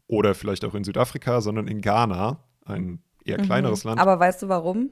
oder 0.09 0.35
vielleicht 0.35 0.65
auch 0.65 0.75
in 0.75 0.83
Südafrika, 0.83 1.41
sondern 1.41 1.69
in 1.69 1.83
Ghana, 1.83 2.43
ein 2.65 3.01
eher 3.25 3.39
mhm. 3.39 3.45
kleineres 3.45 3.85
Land. 3.85 4.01
Aber 4.01 4.19
weißt 4.19 4.43
du 4.43 4.49
warum? 4.49 4.91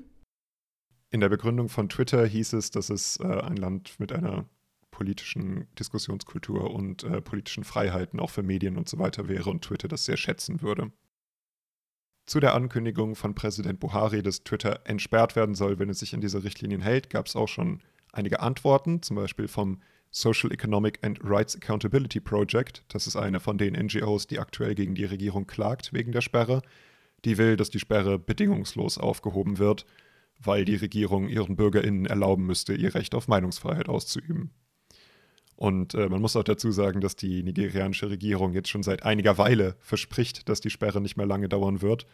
In 1.11 1.21
der 1.21 1.29
Begründung 1.29 1.69
von 1.69 1.89
Twitter 1.89 2.25
hieß 2.25 2.53
es, 2.53 2.71
dass 2.71 2.89
es 2.89 3.19
äh, 3.19 3.27
ein 3.27 3.57
Land 3.57 3.99
mit 3.99 4.13
einer 4.13 4.45
politischen 4.93 5.67
Diskussionskultur 5.77 6.73
und 6.73 7.03
äh, 7.03 7.21
politischen 7.21 7.65
Freiheiten 7.65 8.21
auch 8.21 8.31
für 8.31 8.45
Medien 8.45 8.77
und 8.77 8.89
so 8.89 9.01
weiter 9.01 9.27
wäre 9.27 9.51
und 9.51 9.63
Twitter 9.65 9.89
das 9.89 10.05
sehr 10.05 10.17
schätzen 10.17 10.63
würde. 10.63 10.93
Zu 12.33 12.41
der 12.41 12.55
Ankündigung 12.55 13.15
von 13.15 13.35
Präsident 13.35 13.79
Buhari, 13.79 14.23
dass 14.23 14.43
Twitter 14.43 14.81
entsperrt 14.85 15.37
werden 15.37 15.55
soll, 15.55 15.79
wenn 15.79 15.91
es 15.91 15.99
sich 15.99 16.15
an 16.15 16.23
diese 16.23 16.43
Richtlinien 16.43 16.81
hält, 16.81 17.11
gab 17.11 17.27
es 17.27 17.37
auch 17.37 17.47
schon 17.47 17.81
einige 18.11 18.41
Antworten, 18.41 19.03
zum 19.03 19.17
Beispiel 19.17 19.49
vom 19.49 19.83
Social 20.11 20.51
Economic 20.51 20.99
and 21.03 21.21
Rights 21.23 21.55
Accountability 21.55 22.21
Project. 22.21 22.85
Das 22.89 23.07
ist 23.07 23.17
eine 23.17 23.39
von 23.39 23.59
den 23.59 23.75
NGOs, 23.75 24.29
die 24.29 24.39
aktuell 24.39 24.75
gegen 24.75 24.95
die 24.95 25.05
Regierung 25.05 25.47
klagt 25.47 25.93
wegen 25.93 26.13
der 26.13 26.23
Sperre. 26.23 26.63
Die 27.27 27.37
will, 27.37 27.59
dass 27.59 27.69
die 27.69 27.81
Sperre 27.81 28.19
bedingungslos 28.19 28.97
aufgehoben 28.97 29.59
wird 29.59 29.85
weil 30.45 30.65
die 30.65 30.77
Regierung 30.77 31.29
ihren 31.29 31.57
BürgerInnen 31.57 32.07
erlauben 32.07 32.47
müsste, 32.47 32.75
ihr 32.75 32.95
Recht 32.95 33.15
auf 33.15 33.29
Meinungsfreiheit 33.29 33.89
auszuüben. 33.89 34.51
Und 35.57 35.95
äh, 35.95 36.09
man 36.09 36.21
muss 36.21 36.37
auch 36.37 36.45
dazu 36.45 36.73
sagen, 36.73 37.01
dass 37.01 37.15
die 37.15 37.43
nigerianische 37.43 38.11
Regierung 38.11 38.53
jetzt 38.53 38.69
schon 38.69 38.83
seit 38.83 39.05
einiger 39.05 39.39
Weile 39.39 39.77
verspricht, 39.81 40.49
dass 40.49 40.61
die 40.61 40.71
Sperre 40.71 41.01
nicht 41.01 41.17
mehr 41.17 41.27
lange 41.27 41.49
dauern 41.49 41.83
wird. 41.83 42.07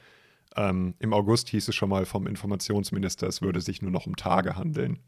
Ähm, 0.57 0.95
Im 0.99 1.13
August 1.13 1.49
hieß 1.49 1.69
es 1.69 1.75
schon 1.75 1.89
mal 1.89 2.05
vom 2.05 2.27
Informationsminister, 2.27 3.27
es 3.27 3.43
würde 3.43 3.61
sich 3.61 3.83
nur 3.83 3.91
noch 3.91 4.07
um 4.07 4.17
Tage 4.17 4.57
handeln. 4.57 4.99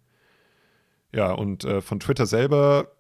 Ja, 1.13 1.33
und 1.33 1.65
äh, 1.65 1.81
von 1.81 2.01
Twitter 2.01 2.27
selber 2.27 2.93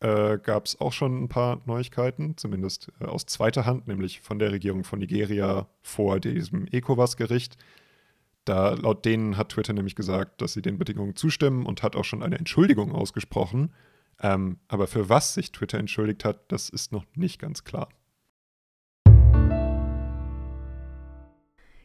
äh, 0.00 0.38
gab 0.38 0.66
es 0.66 0.80
auch 0.80 0.92
schon 0.92 1.24
ein 1.24 1.28
paar 1.28 1.60
Neuigkeiten, 1.66 2.36
zumindest 2.36 2.90
äh, 3.00 3.04
aus 3.04 3.26
zweiter 3.26 3.66
Hand, 3.66 3.88
nämlich 3.88 4.20
von 4.20 4.38
der 4.38 4.52
Regierung 4.52 4.84
von 4.84 4.98
Nigeria 4.98 5.68
vor 5.82 6.20
diesem 6.20 6.66
ECOWAS-Gericht. 6.70 7.56
Da 8.44 8.70
laut 8.70 9.04
denen 9.04 9.36
hat 9.36 9.50
Twitter 9.50 9.72
nämlich 9.72 9.94
gesagt, 9.94 10.40
dass 10.40 10.54
sie 10.54 10.62
den 10.62 10.78
Bedingungen 10.78 11.16
zustimmen 11.16 11.66
und 11.66 11.82
hat 11.82 11.96
auch 11.96 12.04
schon 12.04 12.22
eine 12.22 12.38
Entschuldigung 12.38 12.92
ausgesprochen. 12.92 13.72
Ähm, 14.22 14.58
aber 14.68 14.86
für 14.86 15.08
was 15.08 15.34
sich 15.34 15.52
Twitter 15.52 15.78
entschuldigt 15.78 16.24
hat, 16.24 16.52
das 16.52 16.68
ist 16.68 16.92
noch 16.92 17.04
nicht 17.14 17.40
ganz 17.40 17.64
klar. 17.64 17.88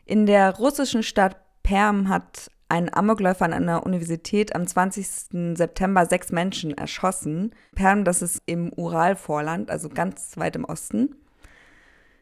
In 0.06 0.25
der 0.25 0.56
russischen 0.58 1.01
Stadt 1.01 1.38
Perm 1.63 2.10
hat 2.10 2.51
ein 2.70 2.94
Amokläufer 2.94 3.46
an 3.46 3.54
einer 3.54 3.86
Universität 3.86 4.56
am 4.56 4.68
20. 4.68 5.56
September 5.58 6.06
sechs 6.06 6.32
Menschen 6.32 6.77
erschossen. 6.77 7.54
Perm, 7.74 8.04
das 8.04 8.22
ist 8.22 8.42
im 8.46 8.72
Uralvorland, 8.74 9.72
also 9.72 9.89
ganz 9.89 10.38
weit 10.38 10.56
im 10.56 10.65
Osten. 10.65 11.15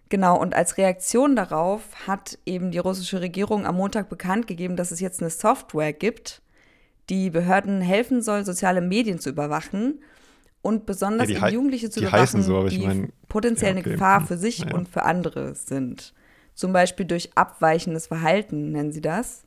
Genau, 0.10 0.40
und 0.40 0.54
als 0.54 0.78
Reaktion 0.78 1.36
darauf 1.36 2.08
hat 2.08 2.38
eben 2.46 2.72
die 2.72 2.78
russische 2.78 3.20
Regierung 3.20 3.66
am 3.66 3.78
Montag 3.78 4.10
bekannt 4.10 4.46
gegeben, 4.46 4.76
dass 4.76 4.92
es 4.92 5.00
jetzt 5.00 5.22
eine 5.22 5.32
Software 5.32 5.92
gibt, 5.92 6.43
die 7.10 7.30
Behörden 7.30 7.82
helfen 7.82 8.22
soll, 8.22 8.46
soziale 8.46 8.82
Medien 8.82 9.20
zu 9.20 9.30
überwachen 9.30 10.00
und 10.62 10.86
besonders 10.86 11.30
ja, 11.30 11.48
Jugendliche 11.50 11.90
zu 11.90 12.00
die 12.00 12.06
überwachen, 12.08 12.42
so, 12.42 12.68
die 12.68 12.86
mein, 12.86 13.14
potenziell 13.28 13.74
ja, 13.74 13.80
okay. 13.80 13.90
eine 13.90 13.96
Gefahr 13.96 14.22
für 14.26 14.38
sich 14.38 14.60
ja. 14.60 14.74
und 14.74 14.88
für 14.88 15.04
andere 15.04 15.56
sind. 15.56 16.14
Zum 16.56 16.72
Beispiel 16.72 17.06
durch 17.06 17.32
abweichendes 17.36 18.08
Verhalten 18.08 18.72
nennen 18.72 18.92
sie 18.92 19.02
das. 19.02 19.44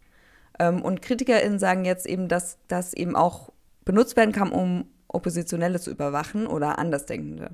Ähm, 0.59 0.83
und 0.83 1.03
KritikerInnen 1.03 1.59
sagen 1.59 1.85
jetzt 1.85 2.07
eben, 2.07 2.29
dass 2.29 2.59
das 2.69 2.93
eben 2.93 3.17
auch 3.17 3.53
benutzt 3.85 4.17
werden 4.17 4.33
kann, 4.33 4.51
um 4.51 4.87
Oppositionelle 5.09 5.81
zu 5.81 5.91
überwachen 5.91 6.47
oder 6.47 6.79
Andersdenkende. 6.79 7.53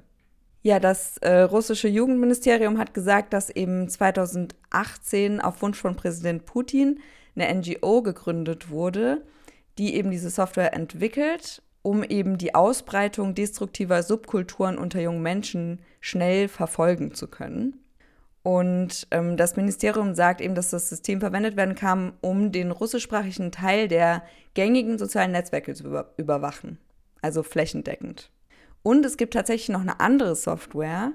Ja, 0.63 0.79
das 0.79 1.19
äh, 1.19 1.41
russische 1.41 1.89
Jugendministerium 1.89 2.79
hat 2.79 2.95
gesagt, 2.95 3.33
dass 3.33 3.51
eben 3.51 3.89
2018 3.89 5.41
auf 5.41 5.61
Wunsch 5.61 5.79
von 5.79 5.97
Präsident 5.97 6.47
Putin 6.47 7.01
eine 7.35 7.53
NGO 7.53 8.03
gegründet 8.03 8.71
wurde, 8.71 9.23
die 9.79 9.95
eben 9.95 10.11
diese 10.11 10.31
Software 10.31 10.75
entwickelt, 10.75 11.63
um 11.83 12.05
eben 12.05 12.39
die 12.39 12.55
Ausbreitung 12.55 13.35
destruktiver 13.35 14.03
Subkulturen 14.03 14.79
unter 14.79 15.01
jungen 15.01 15.23
Menschen 15.23 15.81
schnell 16.01 16.49
verfolgen 16.49 17.15
zu 17.15 17.29
können. 17.29 17.79
Und 18.43 19.07
ähm, 19.13 19.37
das 19.37 19.57
Ministerium 19.57 20.15
sagt 20.15 20.41
eben, 20.41 20.55
dass 20.55 20.71
das 20.71 20.89
System 20.89 21.21
verwendet 21.21 21.57
werden 21.57 21.75
kann, 21.75 22.15
um 22.21 22.51
den 22.51 22.71
russischsprachigen 22.73 23.53
Teil 23.53 23.89
der 23.89 24.23
gängigen 24.55 24.99
sozialen 24.99 25.33
Netzwerke 25.33 25.75
zu 25.75 25.85
über 25.85 26.13
überwachen, 26.17 26.79
also 27.21 27.43
flächendeckend. 27.43 28.31
Und 28.83 29.05
es 29.07 29.17
gibt 29.17 29.35
tatsächlich 29.35 29.69
noch 29.69 29.83
eine 29.83 30.01
andere 30.01 30.35
Software. 30.35 31.13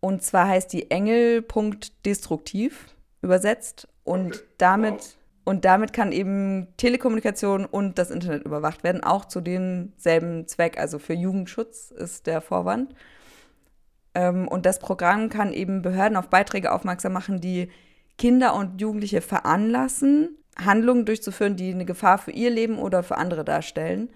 Und 0.00 0.22
zwar 0.22 0.48
heißt 0.48 0.72
die 0.72 0.90
Engel.destruktiv 0.90 2.86
übersetzt. 3.20 3.86
Und 4.04 4.42
damit, 4.58 5.18
und 5.44 5.64
damit 5.64 5.92
kann 5.92 6.12
eben 6.12 6.68
Telekommunikation 6.76 7.64
und 7.64 7.98
das 7.98 8.10
Internet 8.10 8.44
überwacht 8.44 8.84
werden, 8.84 9.02
auch 9.02 9.24
zu 9.24 9.40
demselben 9.40 10.46
Zweck. 10.46 10.78
Also 10.78 10.98
für 10.98 11.14
Jugendschutz 11.14 11.90
ist 11.90 12.26
der 12.26 12.40
Vorwand. 12.40 12.94
Ähm, 14.14 14.46
und 14.46 14.66
das 14.66 14.78
Programm 14.78 15.28
kann 15.30 15.52
eben 15.52 15.82
Behörden 15.82 16.16
auf 16.16 16.28
Beiträge 16.28 16.70
aufmerksam 16.70 17.12
machen, 17.12 17.40
die 17.40 17.70
Kinder 18.18 18.54
und 18.54 18.80
Jugendliche 18.80 19.20
veranlassen, 19.20 20.38
Handlungen 20.56 21.06
durchzuführen, 21.06 21.56
die 21.56 21.72
eine 21.72 21.86
Gefahr 21.86 22.18
für 22.18 22.30
ihr 22.30 22.50
Leben 22.50 22.78
oder 22.78 23.02
für 23.02 23.16
andere 23.16 23.44
darstellen. 23.44 24.10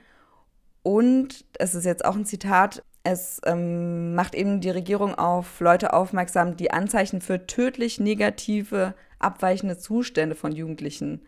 Und 0.82 1.44
es 1.58 1.74
ist 1.74 1.84
jetzt 1.84 2.04
auch 2.04 2.14
ein 2.14 2.26
Zitat, 2.26 2.84
es 3.06 3.40
ähm, 3.46 4.14
macht 4.14 4.34
eben 4.34 4.60
die 4.60 4.70
Regierung 4.70 5.14
auf 5.14 5.60
Leute 5.60 5.92
aufmerksam, 5.92 6.56
die 6.56 6.72
Anzeichen 6.72 7.20
für 7.20 7.46
tödlich 7.46 8.00
negative, 8.00 8.94
abweichende 9.20 9.78
Zustände 9.78 10.34
von 10.34 10.52
Jugendlichen 10.52 11.22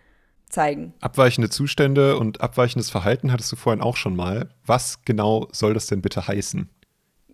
zeigen. 0.48 0.94
Abweichende 1.00 1.50
Zustände 1.50 2.18
und 2.18 2.40
abweichendes 2.40 2.90
Verhalten 2.90 3.30
hattest 3.30 3.52
du 3.52 3.56
vorhin 3.56 3.80
auch 3.80 3.96
schon 3.96 4.16
mal. 4.16 4.50
Was 4.66 5.04
genau 5.04 5.46
soll 5.52 5.72
das 5.72 5.86
denn 5.86 6.02
bitte 6.02 6.26
heißen? 6.26 6.68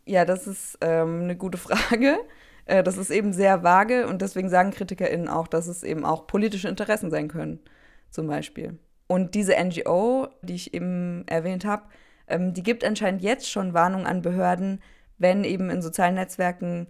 Ja, 0.05 0.27
das 0.27 0.47
ist 0.47 0.77
ähm, 0.83 1.23
eine 1.23 1.37
gute 1.37 1.59
Frage. 1.59 2.19
Äh, 2.67 2.83
das 2.83 2.97
ist 2.97 3.11
eben 3.11 3.35
sehr 3.35 3.63
vage 3.63 4.07
und 4.07 4.23
deswegen 4.23 4.49
sagen 4.49 4.71
KritikerInnen 4.71 5.29
auch, 5.29 5.49
dass 5.49 5.67
es 5.67 5.83
eben 5.83 6.07
auch 6.07 6.27
politische 6.27 6.67
Interessen 6.67 7.11
sein 7.11 7.29
können, 7.29 7.61
zum 8.09 8.27
Beispiel. 8.27 8.79
Und 9.07 9.35
diese 9.35 9.53
NGO, 9.63 10.29
die 10.41 10.55
ich 10.55 10.73
eben 10.73 11.29
erwähnt 11.29 11.67
habe, 11.67 11.83
die 12.31 12.63
gibt 12.63 12.85
anscheinend 12.85 13.23
jetzt 13.23 13.51
schon 13.51 13.75
Warnungen 13.75 14.07
an 14.07 14.23
Behörden, 14.23 14.81
wenn 15.19 15.45
eben 15.45 15.71
in 15.71 15.83
sozialen 15.83 16.15
Netzwerken 16.15 16.87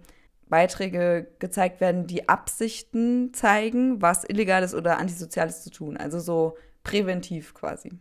Beiträge 0.47 1.27
gezeigt 1.39 1.81
werden, 1.81 2.07
die 2.07 2.29
Absichten 2.29 3.33
zeigen, 3.33 4.01
was 4.01 4.23
Illegales 4.23 4.75
oder 4.75 4.97
Antisoziales 4.99 5.63
zu 5.63 5.71
tun. 5.71 5.97
Also 5.97 6.19
so 6.19 6.57
präventiv 6.83 7.53
quasi. 7.53 7.91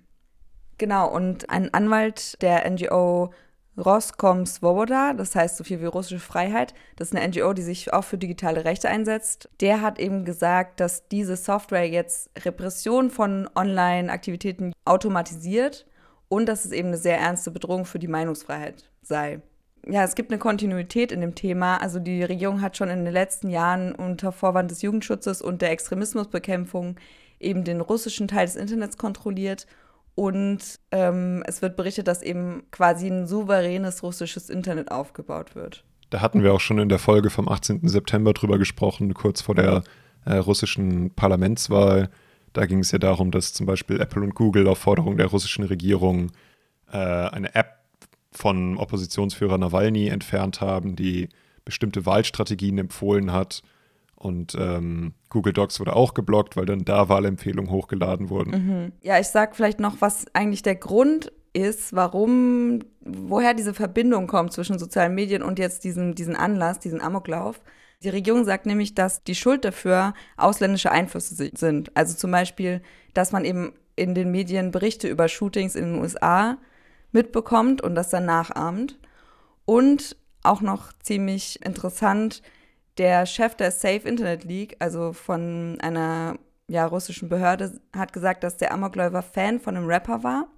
Genau, 0.79 1.09
und 1.11 1.51
ein 1.51 1.73
Anwalt 1.73 2.41
der 2.43 2.69
NGO 2.69 3.33
Roskom 3.77 4.47
Svoboda, 4.47 5.15
das 5.15 5.35
heißt 5.35 5.57
so 5.57 5.65
viel 5.65 5.81
wie 5.81 5.87
russische 5.87 6.21
Freiheit. 6.21 6.75
Das 6.97 7.09
ist 7.09 7.17
eine 7.17 7.27
NGO, 7.27 7.53
die 7.55 7.63
sich 7.63 7.93
auch 7.93 8.05
für 8.05 8.19
digitale 8.19 8.65
Rechte 8.65 8.89
einsetzt. 8.89 9.49
Der 9.61 9.81
hat 9.81 9.99
eben 9.99 10.25
gesagt, 10.25 10.79
dass 10.79 11.09
diese 11.09 11.37
Software 11.37 11.89
jetzt 11.89 12.31
Repression 12.45 13.11
von 13.11 13.49
Online-Aktivitäten 13.55 14.73
automatisiert 14.85 15.87
und 16.29 16.47
dass 16.47 16.65
es 16.65 16.73
eben 16.73 16.89
eine 16.89 16.97
sehr 16.97 17.19
ernste 17.19 17.51
Bedrohung 17.51 17.85
für 17.85 17.99
die 17.99 18.09
Meinungsfreiheit 18.09 18.91
sei. 19.03 19.41
Ja, 19.87 20.03
es 20.03 20.15
gibt 20.15 20.31
eine 20.31 20.39
Kontinuität 20.39 21.13
in 21.13 21.21
dem 21.21 21.35
Thema. 21.35 21.77
Also 21.77 21.99
die 21.99 22.23
Regierung 22.23 22.63
hat 22.63 22.77
schon 22.77 22.89
in 22.89 23.05
den 23.05 23.13
letzten 23.13 23.51
Jahren 23.51 23.95
unter 23.95 24.33
Vorwand 24.33 24.71
des 24.71 24.83
Jugendschutzes 24.83 25.43
und 25.43 25.61
der 25.61 25.71
Extremismusbekämpfung 25.71 26.97
eben 27.39 27.65
den 27.65 27.81
russischen 27.81 28.29
Teil 28.29 28.47
des 28.47 28.57
Internets 28.57 28.97
kontrolliert 28.97 29.67
und 30.15 30.79
ähm, 30.93 31.43
es 31.47 31.61
wird 31.61 31.77
berichtet, 31.77 32.07
dass 32.07 32.23
eben 32.23 32.63
quasi 32.71 33.09
ein 33.09 33.27
souveränes 33.27 34.03
russisches 34.03 34.49
Internet 34.49 34.91
aufgebaut 34.91 35.55
wird. 35.57 35.85
Da 36.11 36.21
hatten 36.21 36.43
wir 36.43 36.53
auch 36.53 36.61
schon 36.61 36.79
in 36.79 36.89
der 36.89 37.01
Folge 37.01 37.31
vom 37.31 37.49
18. 37.49 37.89
September 37.89 38.33
drüber 38.33 38.59
gesprochen, 38.59 39.15
kurz 39.15 39.43
vor 39.43 39.57
der 39.57 39.83
äh, 40.25 40.37
russischen 40.37 41.13
Parlamentswahl. 41.15 42.11
Da 42.55 42.65
ging 42.65 42.79
es 42.79 42.91
ja 42.93 42.99
darum, 42.99 43.31
dass 43.31 43.53
zum 43.53 43.67
Beispiel 43.67 44.01
Apple 44.01 44.23
und 44.23 44.35
Google 44.35 44.67
auf 44.69 44.79
Forderung 44.79 45.19
der 45.19 45.27
russischen 45.27 45.65
Regierung 45.65 46.33
äh, 46.91 46.97
eine 46.97 47.55
App 47.55 47.81
von 48.33 48.79
Oppositionsführer 48.79 49.59
Nawalny 49.59 50.09
entfernt 50.09 50.61
haben, 50.63 50.97
die 50.97 51.29
bestimmte 51.65 52.07
Wahlstrategien 52.07 52.79
empfohlen 52.79 53.33
hat 53.33 53.63
und 54.25 54.57
ähm, 54.59 55.13
Google 55.29 55.53
Docs 55.53 55.81
wurde 55.81 55.95
auch 55.95 56.15
geblockt, 56.15 56.57
weil 56.57 56.65
dann 56.65 56.85
da 56.87 57.11
Wahlempfehlungen 57.11 57.71
hochgeladen 57.71 58.31
wurden. 58.31 58.51
Mhm. 58.51 58.93
Ja, 59.03 59.19
ich 59.19 59.29
sag 59.29 59.55
vielleicht 59.55 59.81
noch, 59.81 60.01
was 60.01 60.25
eigentlich 60.33 60.63
der 60.63 60.77
Grund 60.77 61.31
ist, 61.53 61.95
warum, 61.95 62.81
woher 63.01 63.53
diese 63.53 63.75
Verbindung 63.75 64.27
kommt 64.27 64.53
zwischen 64.53 64.79
sozialen 64.79 65.15
Medien 65.15 65.43
und 65.43 65.59
jetzt 65.59 65.85
diesem, 65.85 66.15
diesen 66.15 66.37
Anlass, 66.37 66.79
diesen 66.79 67.03
Amoklauf. 67.03 67.61
Die 68.05 68.11
Regierung 68.11 68.45
sagt 68.45 68.67
nämlich, 68.67 68.95
dass 68.95 69.25
die 69.25 69.35
Schuld 69.35 69.65
dafür 69.65 70.13
ausländische 70.37 70.93
Einflüsse 70.93 71.51
sind. 71.55 71.91
Also 71.97 72.15
zum 72.15 72.31
Beispiel, 72.31 72.83
dass 73.15 73.33
man 73.33 73.45
eben 73.47 73.73
in 73.97 74.15
den 74.15 74.31
Medien 74.31 74.71
Berichte 74.71 75.09
über 75.09 75.29
Shootings 75.29 75.75
in 75.75 75.95
den 75.95 76.03
USA 76.03 76.59
mitbekommt 77.13 77.81
und 77.81 77.95
das 77.95 78.11
dann 78.11 78.27
nachahmt. 78.27 78.99
Und 79.65 80.17
auch 80.43 80.61
noch 80.61 80.93
ziemlich 81.03 81.65
interessant, 81.65 82.43
der 82.99 83.25
Chef 83.25 83.55
der 83.55 83.71
Safe 83.71 84.07
Internet 84.07 84.45
League, 84.45 84.77
also 84.79 85.15
von 85.15 85.79
einer 85.81 86.37
ja, 86.69 86.85
russischen 86.87 87.31
Behörde, 87.31 87.81
hat 87.97 88.13
gesagt, 88.13 88.45
dass 88.45 88.59
der 88.59 88.73
Amokläufer 88.73 89.23
Fan 89.23 89.61
von 89.61 89.77
einem 89.77 89.87
Rapper 89.87 90.23
war. 90.23 90.49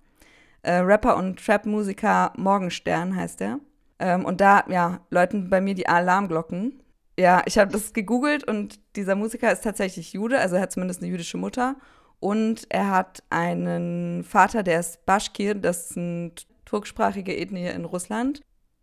Äh, 0.63 0.79
Rapper 0.79 1.17
und 1.17 1.45
Trap-Musiker 1.45 2.33
Morgenstern 2.37 3.15
heißt 3.15 3.41
er. 3.41 3.61
Ähm, 4.01 4.25
und 4.25 4.41
da, 4.41 4.65
ja, 4.69 5.01
läuten 5.11 5.49
bei 5.49 5.61
mir 5.61 5.75
die 5.75 5.89
Alarmglocken. 5.89 6.83
Ja, 7.19 7.43
ich 7.47 7.57
habe 7.59 7.73
das 7.73 7.93
gegoogelt 7.93 8.45
und 8.45 8.79
dieser 8.95 9.15
Musiker 9.15 9.51
ist 9.51 9.65
tatsächlich 9.65 10.13
Jude, 10.13 10.39
also 10.39 10.57
er 10.57 10.63
hat 10.63 10.73
zumindest 10.73 11.01
eine 11.01 11.11
jüdische 11.11 11.39
Mutter. 11.39 11.77
Und 12.19 12.67
er 12.71 12.91
hat 12.91 13.23
einen 13.31 14.25
Vater, 14.25 14.63
der 14.63 14.81
ist 14.81 15.05
Baschkir, 15.07 15.55
das 15.55 15.91
ist 15.91 15.99
eine 15.99 16.33
turksprachige 16.65 17.37
Ethnie 17.37 17.69
in 17.69 17.85
Russland. 17.85 18.41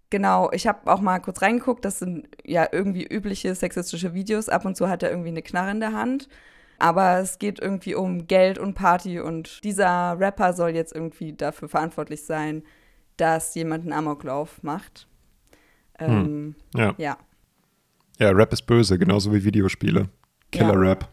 Genau, 0.10 0.52
ich 0.52 0.68
habe 0.68 0.92
auch 0.92 1.02
mal 1.02 1.20
kurz 1.20 1.42
reingeguckt, 1.42 1.84
das 1.86 2.00
sind 2.00 2.28
ja 2.46 2.68
irgendwie 2.72 3.04
übliche 3.04 3.56
sexistische 3.56 4.14
Videos. 4.14 4.50
Ab 4.50 4.66
und 4.66 4.78
zu 4.78 4.88
hat 4.88 5.02
er 5.02 5.10
irgendwie 5.10 5.30
eine 5.30 5.42
Knarre 5.42 5.72
in 5.72 5.80
der 5.80 5.94
Hand. 5.94 6.30
Aber 6.80 7.20
es 7.20 7.40
geht 7.40 7.60
irgendwie 7.60 7.96
um 7.96 8.28
Geld 8.28 8.58
und 8.58 8.74
Party 8.74 9.20
und 9.20 9.64
dieser 9.64 10.20
Rapper 10.20 10.54
soll 10.54 10.72
jetzt 10.72 10.94
irgendwie 10.94 11.34
dafür 11.34 11.70
verantwortlich 11.70 12.24
sein, 12.26 12.64
dass 13.18 13.56
jemand 13.56 13.84
einen 13.84 13.94
Amoklauf 13.94 14.62
macht. 14.64 15.08
Ähm, 16.00 16.10
hm. 16.10 16.56
ja. 16.76 16.96
ja. 16.98 17.18
Ja, 18.20 18.30
Rap 18.30 18.54
ist 18.54 18.64
böse, 18.64 19.00
genauso 19.00 19.34
wie 19.34 19.44
Videospiele. 19.44 20.08
Killer-Rap. 20.52 21.02
Ja. 21.04 21.10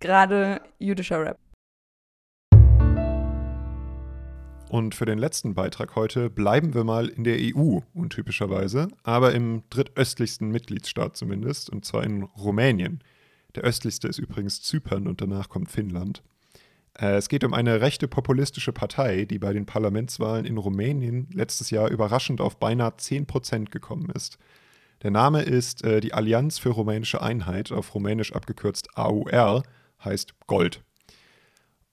Gerade 0.00 0.60
jüdischer 0.80 1.24
Rap. 1.24 1.38
Und 4.68 4.94
für 4.94 5.04
den 5.04 5.18
letzten 5.18 5.54
Beitrag 5.54 5.94
heute 5.94 6.30
bleiben 6.30 6.74
wir 6.74 6.82
mal 6.82 7.08
in 7.08 7.24
der 7.24 7.36
EU, 7.38 7.80
untypischerweise, 7.94 8.88
aber 9.04 9.34
im 9.34 9.62
drittöstlichsten 9.70 10.48
Mitgliedsstaat 10.50 11.16
zumindest, 11.16 11.70
und 11.70 11.84
zwar 11.84 12.02
in 12.02 12.22
Rumänien. 12.22 13.04
Der 13.54 13.62
östlichste 13.62 14.08
ist 14.08 14.18
übrigens 14.18 14.62
Zypern 14.62 15.06
und 15.06 15.20
danach 15.20 15.48
kommt 15.48 15.70
Finnland. 15.70 16.22
Äh, 16.98 17.16
es 17.16 17.28
geht 17.28 17.44
um 17.44 17.54
eine 17.54 17.80
rechte 17.80 18.08
populistische 18.08 18.72
Partei, 18.72 19.26
die 19.26 19.38
bei 19.38 19.52
den 19.52 19.66
Parlamentswahlen 19.66 20.44
in 20.44 20.56
Rumänien 20.56 21.28
letztes 21.32 21.70
Jahr 21.70 21.90
überraschend 21.90 22.40
auf 22.40 22.58
beinahe 22.58 22.92
10% 22.92 23.70
gekommen 23.70 24.10
ist. 24.10 24.38
Der 25.02 25.10
Name 25.10 25.42
ist 25.42 25.84
äh, 25.84 26.00
die 26.00 26.14
Allianz 26.14 26.58
für 26.58 26.70
rumänische 26.70 27.20
Einheit, 27.20 27.72
auf 27.72 27.94
Rumänisch 27.94 28.32
abgekürzt 28.32 28.96
AUR, 28.96 29.64
heißt 30.04 30.34
Gold. 30.46 30.82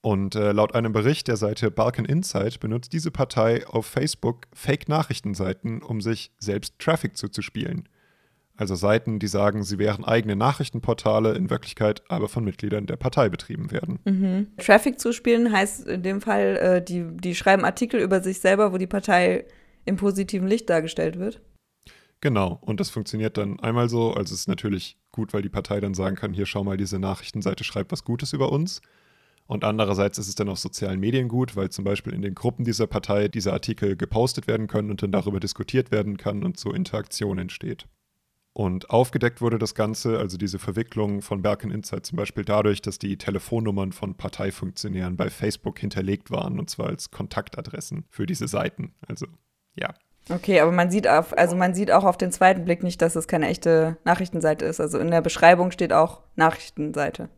Und 0.02 0.34
äh, 0.34 0.52
laut 0.52 0.74
einem 0.74 0.92
Bericht 0.92 1.28
der 1.28 1.36
Seite 1.36 1.70
Balkan 1.70 2.06
Insight 2.06 2.60
benutzt 2.60 2.92
diese 2.92 3.10
Partei 3.10 3.66
auf 3.66 3.84
Facebook 3.84 4.46
Fake-Nachrichtenseiten, 4.54 5.82
um 5.82 6.00
sich 6.00 6.32
selbst 6.38 6.78
Traffic 6.78 7.16
zuzuspielen. 7.16 7.88
Also 8.56 8.74
Seiten, 8.74 9.18
die 9.18 9.26
sagen, 9.26 9.62
sie 9.62 9.78
wären 9.78 10.04
eigene 10.04 10.36
Nachrichtenportale, 10.36 11.34
in 11.34 11.50
Wirklichkeit 11.50 12.02
aber 12.08 12.28
von 12.28 12.44
Mitgliedern 12.44 12.86
der 12.86 12.96
Partei 12.96 13.28
betrieben 13.28 13.70
werden. 13.70 13.98
Mhm. 14.04 14.48
Traffic 14.58 15.00
zuspielen 15.00 15.50
heißt 15.50 15.86
in 15.86 16.02
dem 16.02 16.20
Fall, 16.20 16.56
äh, 16.56 16.82
die, 16.82 17.06
die 17.16 17.34
schreiben 17.34 17.64
Artikel 17.64 18.00
über 18.00 18.22
sich 18.22 18.40
selber, 18.40 18.72
wo 18.72 18.78
die 18.78 18.86
Partei 18.86 19.46
im 19.84 19.96
positiven 19.96 20.46
Licht 20.46 20.68
dargestellt 20.68 21.18
wird. 21.18 21.40
Genau, 22.20 22.58
und 22.60 22.80
das 22.80 22.90
funktioniert 22.90 23.38
dann 23.38 23.60
einmal 23.60 23.88
so, 23.88 24.12
also 24.12 24.34
es 24.34 24.40
ist 24.40 24.48
natürlich 24.48 24.98
gut, 25.10 25.32
weil 25.32 25.42
die 25.42 25.48
Partei 25.48 25.80
dann 25.80 25.94
sagen 25.94 26.16
kann, 26.16 26.34
hier 26.34 26.44
schau 26.44 26.62
mal, 26.64 26.76
diese 26.76 26.98
Nachrichtenseite 26.98 27.64
schreibt 27.64 27.92
was 27.92 28.04
Gutes 28.04 28.32
über 28.32 28.52
uns. 28.52 28.82
Und 29.46 29.64
andererseits 29.64 30.18
ist 30.18 30.28
es 30.28 30.36
dann 30.36 30.48
auf 30.48 30.60
sozialen 30.60 31.00
Medien 31.00 31.26
gut, 31.28 31.56
weil 31.56 31.70
zum 31.70 31.84
Beispiel 31.84 32.12
in 32.12 32.22
den 32.22 32.36
Gruppen 32.36 32.64
dieser 32.64 32.86
Partei 32.86 33.26
diese 33.26 33.52
Artikel 33.52 33.96
gepostet 33.96 34.46
werden 34.46 34.68
können 34.68 34.90
und 34.90 35.02
dann 35.02 35.10
darüber 35.10 35.40
diskutiert 35.40 35.90
werden 35.90 36.18
kann 36.18 36.44
und 36.44 36.56
so 36.56 36.72
Interaktion 36.72 37.38
entsteht. 37.38 37.88
Und 38.52 38.90
aufgedeckt 38.90 39.40
wurde 39.40 39.58
das 39.58 39.74
Ganze, 39.74 40.18
also 40.18 40.36
diese 40.36 40.58
Verwicklung 40.58 41.22
von 41.22 41.42
Berken 41.42 41.70
Insight 41.70 42.04
zum 42.04 42.16
Beispiel 42.16 42.44
dadurch, 42.44 42.82
dass 42.82 42.98
die 42.98 43.16
Telefonnummern 43.16 43.92
von 43.92 44.14
Parteifunktionären 44.16 45.16
bei 45.16 45.30
Facebook 45.30 45.78
hinterlegt 45.78 46.30
waren 46.30 46.58
und 46.58 46.68
zwar 46.68 46.86
als 46.86 47.10
Kontaktadressen 47.10 48.04
für 48.08 48.26
diese 48.26 48.46
Seiten. 48.46 48.94
Also 49.06 49.26
ja. 49.74 49.94
Okay, 50.28 50.60
aber 50.60 50.70
man 50.70 50.90
sieht 50.90 51.08
auf, 51.08 51.36
also 51.36 51.56
man 51.56 51.74
sieht 51.74 51.90
auch 51.90 52.04
auf 52.04 52.16
den 52.16 52.30
zweiten 52.30 52.64
Blick 52.64 52.82
nicht, 52.82 53.02
dass 53.02 53.16
es 53.16 53.26
keine 53.26 53.48
echte 53.48 53.96
Nachrichtenseite 54.04 54.64
ist. 54.64 54.80
Also 54.80 54.98
in 54.98 55.10
der 55.10 55.22
Beschreibung 55.22 55.70
steht 55.70 55.92
auch 55.92 56.20
Nachrichtenseite. 56.36 57.28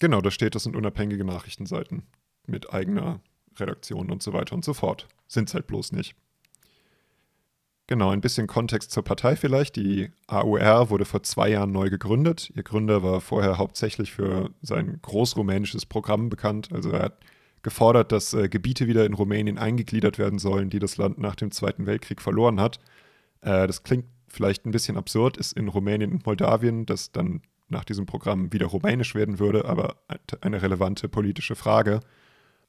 Genau, 0.00 0.20
da 0.20 0.30
steht, 0.30 0.54
das 0.54 0.64
sind 0.64 0.74
unabhängige 0.74 1.24
Nachrichtenseiten 1.24 2.02
mit 2.46 2.72
eigener 2.72 3.20
Redaktion 3.58 4.10
und 4.10 4.22
so 4.22 4.32
weiter 4.32 4.54
und 4.54 4.64
so 4.64 4.74
fort. 4.74 5.06
Sind 5.28 5.48
es 5.48 5.54
halt 5.54 5.66
bloß 5.66 5.92
nicht. 5.92 6.16
Genau, 7.86 8.10
ein 8.10 8.20
bisschen 8.20 8.46
Kontext 8.46 8.90
zur 8.90 9.04
Partei 9.04 9.36
vielleicht. 9.36 9.76
Die 9.76 10.10
AUR 10.26 10.90
wurde 10.90 11.04
vor 11.04 11.22
zwei 11.22 11.50
Jahren 11.50 11.72
neu 11.72 11.90
gegründet. 11.90 12.50
Ihr 12.54 12.62
Gründer 12.62 13.02
war 13.02 13.20
vorher 13.20 13.58
hauptsächlich 13.58 14.12
für 14.12 14.50
sein 14.62 14.98
großrumänisches 15.02 15.86
Programm 15.86 16.28
bekannt. 16.28 16.70
Also 16.72 16.90
er 16.90 17.02
hat 17.02 17.18
gefordert, 17.62 18.12
dass 18.12 18.34
äh, 18.34 18.48
Gebiete 18.48 18.86
wieder 18.86 19.06
in 19.06 19.14
Rumänien 19.14 19.58
eingegliedert 19.58 20.18
werden 20.18 20.38
sollen, 20.38 20.70
die 20.70 20.78
das 20.78 20.96
Land 20.96 21.18
nach 21.18 21.36
dem 21.36 21.50
Zweiten 21.50 21.86
Weltkrieg 21.86 22.20
verloren 22.20 22.60
hat. 22.60 22.78
Äh, 23.40 23.66
das 23.66 23.82
klingt 23.82 24.06
vielleicht 24.28 24.66
ein 24.66 24.72
bisschen 24.72 24.96
absurd, 24.96 25.36
ist 25.36 25.52
in 25.52 25.68
Rumänien 25.68 26.12
und 26.12 26.26
Moldawien, 26.26 26.86
das 26.86 27.12
dann 27.12 27.42
nach 27.68 27.84
diesem 27.84 28.06
Programm 28.06 28.52
wieder 28.52 28.66
rumänisch 28.66 29.14
werden 29.14 29.38
würde, 29.38 29.64
aber 29.64 29.96
eine 30.40 30.60
relevante 30.60 31.08
politische 31.08 31.54
Frage. 31.54 32.00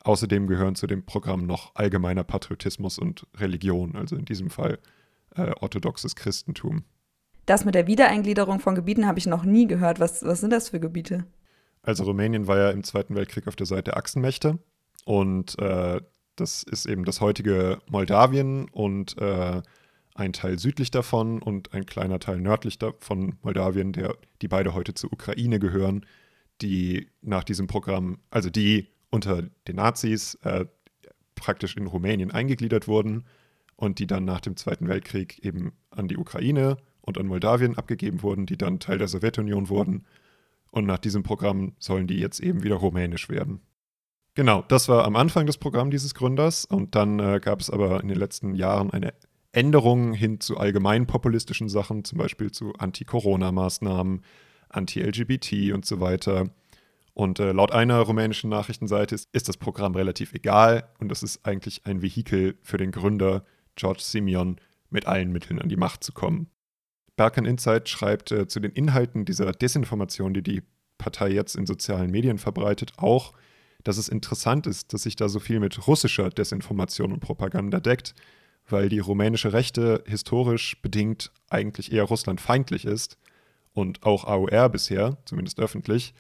Außerdem 0.03 0.47
gehören 0.47 0.75
zu 0.75 0.88
dem 0.88 1.06
Programm 1.06 1.45
noch 1.45 1.75
allgemeiner 1.75 2.23
Patriotismus 2.23 2.99
und 2.99 3.25
Religion, 3.38 3.95
also 3.95 4.15
in 4.15 4.25
diesem 4.25 4.49
Fall 4.49 4.79
äh, 5.36 5.51
orthodoxes 5.60 6.15
Christentum. 6.15 6.84
Das 7.45 7.65
mit 7.65 7.75
der 7.75 7.88
Wiedereingliederung 7.88 8.60
von 8.60 8.75
Gebieten 8.75 9.06
habe 9.06 9.19
ich 9.19 9.25
noch 9.25 9.43
nie 9.43 9.67
gehört. 9.67 9.99
Was, 9.99 10.23
was 10.23 10.41
sind 10.41 10.51
das 10.51 10.69
für 10.69 10.79
Gebiete? 10.79 11.25
Also 11.82 12.03
Rumänien 12.06 12.47
war 12.47 12.58
ja 12.58 12.69
im 12.69 12.84
Zweiten 12.84 13.15
Weltkrieg 13.15 13.47
auf 13.47 13.58
der 13.58 13.65
Seite 13.65 13.84
der 13.91 13.97
Achsenmächte 13.97 14.60
und 15.05 15.57
äh, 15.59 16.01
das 16.35 16.63
ist 16.63 16.85
eben 16.85 17.05
das 17.05 17.21
heutige 17.21 17.79
Moldawien 17.89 18.67
und 18.69 19.17
äh, 19.17 19.61
ein 20.15 20.33
Teil 20.33 20.59
südlich 20.59 20.91
davon 20.91 21.41
und 21.41 21.73
ein 21.73 21.85
kleiner 21.85 22.19
Teil 22.19 22.39
nördlich 22.39 22.77
von 22.99 23.37
Moldawien, 23.41 23.93
der, 23.93 24.15
die 24.41 24.47
beide 24.47 24.73
heute 24.73 24.93
zur 24.93 25.11
Ukraine 25.11 25.59
gehören, 25.59 26.05
die 26.61 27.09
nach 27.21 27.43
diesem 27.43 27.67
Programm, 27.67 28.19
also 28.29 28.49
die 28.49 28.87
unter 29.09 29.43
den 29.67 29.75
Nazis 29.75 30.35
äh, 30.43 30.65
praktisch 31.35 31.75
in 31.77 31.87
Rumänien 31.87 32.31
eingegliedert 32.31 32.87
wurden 32.87 33.25
und 33.75 33.99
die 33.99 34.07
dann 34.07 34.25
nach 34.25 34.41
dem 34.41 34.55
Zweiten 34.55 34.87
Weltkrieg 34.87 35.39
eben 35.39 35.73
an 35.89 36.07
die 36.07 36.17
Ukraine 36.17 36.77
und 37.01 37.17
an 37.17 37.27
Moldawien 37.27 37.77
abgegeben 37.77 38.21
wurden, 38.21 38.45
die 38.45 38.57
dann 38.57 38.79
Teil 38.79 38.97
der 38.97 39.07
Sowjetunion 39.07 39.69
wurden. 39.69 40.05
Und 40.71 40.85
nach 40.85 40.99
diesem 40.99 41.21
Programm 41.21 41.73
sollen 41.79 42.07
die 42.07 42.19
jetzt 42.19 42.39
eben 42.39 42.63
wieder 42.63 42.75
rumänisch 42.75 43.29
werden. 43.29 43.61
Genau, 44.36 44.63
das 44.67 44.89
war 44.89 45.06
am 45.06 45.15
Anfang 45.15 45.46
des 45.46 45.58
Programms 45.58 45.91
dieses 45.91 46.15
Gründers 46.15 46.65
und 46.65 46.96
dann 46.96 47.19
äh, 47.19 47.39
gab 47.39 47.60
es 47.60 47.69
aber 47.69 48.02
in 48.02 48.08
den 48.08 48.17
letzten 48.17 48.56
Jahren 48.56 48.89
eine 48.89 49.13
Änderungen 49.52 50.13
hin 50.13 50.39
zu 50.39 50.58
allgemein 50.58 51.06
populistischen 51.06 51.69
Sachen, 51.69 52.04
zum 52.04 52.17
Beispiel 52.17 52.52
zu 52.52 52.74
Anti-Corona-Maßnahmen, 52.74 54.24
Anti-LGBT 54.69 55.74
und 55.74 55.86
so 55.86 56.00
weiter. 56.00 56.50
Und 57.13 57.39
äh, 57.39 57.52
laut 57.52 57.72
einer 57.72 58.00
rumänischen 58.00 58.50
Nachrichtenseite 58.50 59.13
ist, 59.13 59.30
ist, 59.34 59.48
das 59.48 59.58
Programm 59.58 59.93
relativ 59.93 60.34
egal 60.34 60.89
und 61.00 61.12
es 61.12 61.22
ist 61.22 61.46
eigentlich 61.46 61.86
ein 61.86 62.02
Vehikel 62.02 62.58
für 62.63 62.78
den 62.78 62.91
Gründer 62.91 63.46
George 63.76 64.02
Simeon, 64.02 64.58
mit 64.89 65.06
allen 65.08 65.32
Mitteln 65.32 65.60
an 65.60 65.69
die 65.69 65.78
Macht 65.78 66.04
zu 66.04 66.12
kommen. 66.12 66.48
Balkan 67.15 67.46
Insight 67.46 67.89
schreibt 67.89 68.32
äh, 68.32 68.48
zu 68.48 68.60
den 68.60 68.72
Inhalten 68.72 69.26
dieser 69.26 69.52
Desinformation, 69.52 70.34
die 70.34 70.41
die 70.41 70.63
Partei 70.98 71.30
jetzt 71.30 71.56
in 71.56 71.67
sozialen 71.67 72.10
Medien 72.10 72.39
verbreitet, 72.39 72.93
auch, 72.98 73.34
dass 73.84 73.98
es 73.98 74.10
interessant 74.10 74.67
ist, 74.67 74.93
dass 74.93 75.04
sich 75.04 75.15
da 75.15 75.30
so 75.30 75.39
viel 75.39 75.60
mit 75.60 75.88
russischer 75.88 76.30
Desinformation 76.30 77.12
und 77.12 77.19
Propaganda 77.19 77.80
deckt, 77.80 78.15
weil 78.67 78.89
die 78.89 79.00
rumänische 79.00 79.54
Rechte 79.54 80.04
historisch 80.08 80.82
bedingt 80.82 81.32
eigentlich 81.50 81.91
eher 81.91 82.04
russlandfeindlich 82.04 82.86
ist 82.86 83.17
und 83.74 84.04
auch 84.04 84.26
AOR 84.26 84.69
bisher, 84.69 85.17
zumindest 85.26 85.60
öffentlich. 85.60 86.13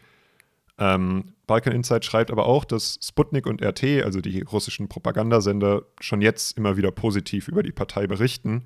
Ähm, 0.77 1.35
Balkan 1.45 1.73
Insight 1.73 2.03
schreibt 2.03 2.31
aber 2.31 2.47
auch, 2.47 2.65
dass 2.65 2.99
Sputnik 3.01 3.45
und 3.45 3.63
RT, 3.63 4.03
also 4.03 4.21
die 4.21 4.41
russischen 4.41 4.89
Propagandasender, 4.89 5.83
schon 6.01 6.21
jetzt 6.21 6.57
immer 6.57 6.77
wieder 6.77 6.91
positiv 6.91 7.47
über 7.47 7.63
die 7.63 7.71
Partei 7.71 8.07
berichten. 8.07 8.65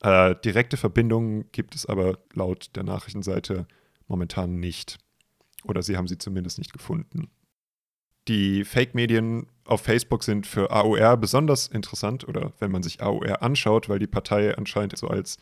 Äh, 0.00 0.36
direkte 0.44 0.76
Verbindungen 0.76 1.50
gibt 1.52 1.74
es 1.74 1.86
aber 1.86 2.18
laut 2.32 2.70
der 2.76 2.84
Nachrichtenseite 2.84 3.66
momentan 4.06 4.60
nicht. 4.60 4.98
Oder 5.64 5.82
sie 5.82 5.96
haben 5.96 6.08
sie 6.08 6.18
zumindest 6.18 6.58
nicht 6.58 6.72
gefunden. 6.72 7.30
Die 8.28 8.64
Fake-Medien 8.64 9.46
auf 9.64 9.82
Facebook 9.82 10.22
sind 10.22 10.46
für 10.46 10.70
AOR 10.70 11.16
besonders 11.16 11.66
interessant 11.66 12.26
oder 12.26 12.52
wenn 12.58 12.70
man 12.70 12.82
sich 12.82 13.02
AOR 13.02 13.42
anschaut, 13.42 13.88
weil 13.88 13.98
die 13.98 14.06
Partei 14.06 14.56
anscheinend 14.56 14.96
so 14.96 15.08
als 15.08 15.38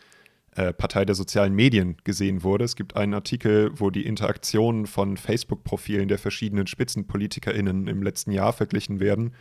äh, 0.57 0.73
Partei 0.73 1.05
der 1.05 1.15
sozialen 1.15 1.55
Medien 1.55 1.97
gesehen 2.05 2.43
wurde. 2.43 2.65
Es 2.65 2.77
gibt 2.77 2.97
einen 2.97 3.15
Artikel, 3.15 3.71
wo 3.75 3.91
die 3.91 4.07
Interaktionen 4.07 4.87
von 4.87 5.17
Facebook-Profilen 5.17 6.09
der 6.09 6.19
verschiedenen 6.19 6.67
SpitzenpolitikerInnen 6.67 7.87
im 7.87 8.03
letzten 8.03 8.33
Jahr 8.33 8.53
verglichen 8.53 8.99
werden. 8.99 9.35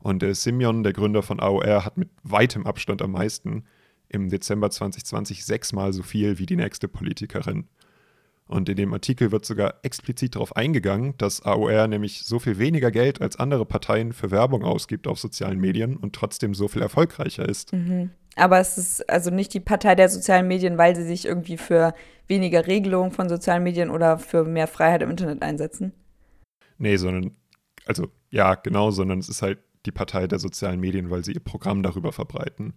Und 0.00 0.22
der 0.22 0.34
Simeon, 0.34 0.82
der 0.82 0.92
Gründer 0.92 1.22
von 1.22 1.40
AOR, 1.40 1.84
hat 1.84 1.96
mit 1.96 2.10
weitem 2.22 2.66
Abstand 2.66 3.02
am 3.02 3.12
meisten 3.12 3.64
im 4.08 4.28
Dezember 4.28 4.70
2020 4.70 5.44
sechsmal 5.44 5.92
so 5.92 6.02
viel 6.02 6.38
wie 6.38 6.46
die 6.46 6.56
nächste 6.56 6.88
Politikerin. 6.88 7.68
Und 8.50 8.68
in 8.68 8.74
dem 8.74 8.92
Artikel 8.92 9.30
wird 9.30 9.44
sogar 9.44 9.76
explizit 9.82 10.34
darauf 10.34 10.56
eingegangen, 10.56 11.14
dass 11.18 11.40
AOR 11.40 11.86
nämlich 11.86 12.24
so 12.24 12.40
viel 12.40 12.58
weniger 12.58 12.90
Geld 12.90 13.22
als 13.22 13.36
andere 13.36 13.64
Parteien 13.64 14.12
für 14.12 14.32
Werbung 14.32 14.64
ausgibt 14.64 15.06
auf 15.06 15.20
sozialen 15.20 15.60
Medien 15.60 15.96
und 15.96 16.16
trotzdem 16.16 16.52
so 16.52 16.66
viel 16.66 16.82
erfolgreicher 16.82 17.48
ist. 17.48 17.72
Mhm. 17.72 18.10
Aber 18.34 18.58
es 18.58 18.76
ist 18.76 19.08
also 19.08 19.30
nicht 19.30 19.54
die 19.54 19.60
Partei 19.60 19.94
der 19.94 20.08
sozialen 20.08 20.48
Medien, 20.48 20.78
weil 20.78 20.96
sie 20.96 21.04
sich 21.04 21.26
irgendwie 21.26 21.58
für 21.58 21.94
weniger 22.26 22.66
Regelungen 22.66 23.12
von 23.12 23.28
sozialen 23.28 23.62
Medien 23.62 23.88
oder 23.88 24.18
für 24.18 24.42
mehr 24.42 24.66
Freiheit 24.66 25.02
im 25.02 25.10
Internet 25.10 25.42
einsetzen. 25.42 25.92
Nee, 26.76 26.96
sondern, 26.96 27.36
also 27.86 28.08
ja, 28.30 28.56
genau, 28.56 28.90
sondern 28.90 29.20
es 29.20 29.28
ist 29.28 29.42
halt 29.42 29.60
die 29.86 29.92
Partei 29.92 30.26
der 30.26 30.40
sozialen 30.40 30.80
Medien, 30.80 31.08
weil 31.08 31.24
sie 31.24 31.34
ihr 31.34 31.40
Programm 31.40 31.84
darüber 31.84 32.10
verbreiten. 32.10 32.74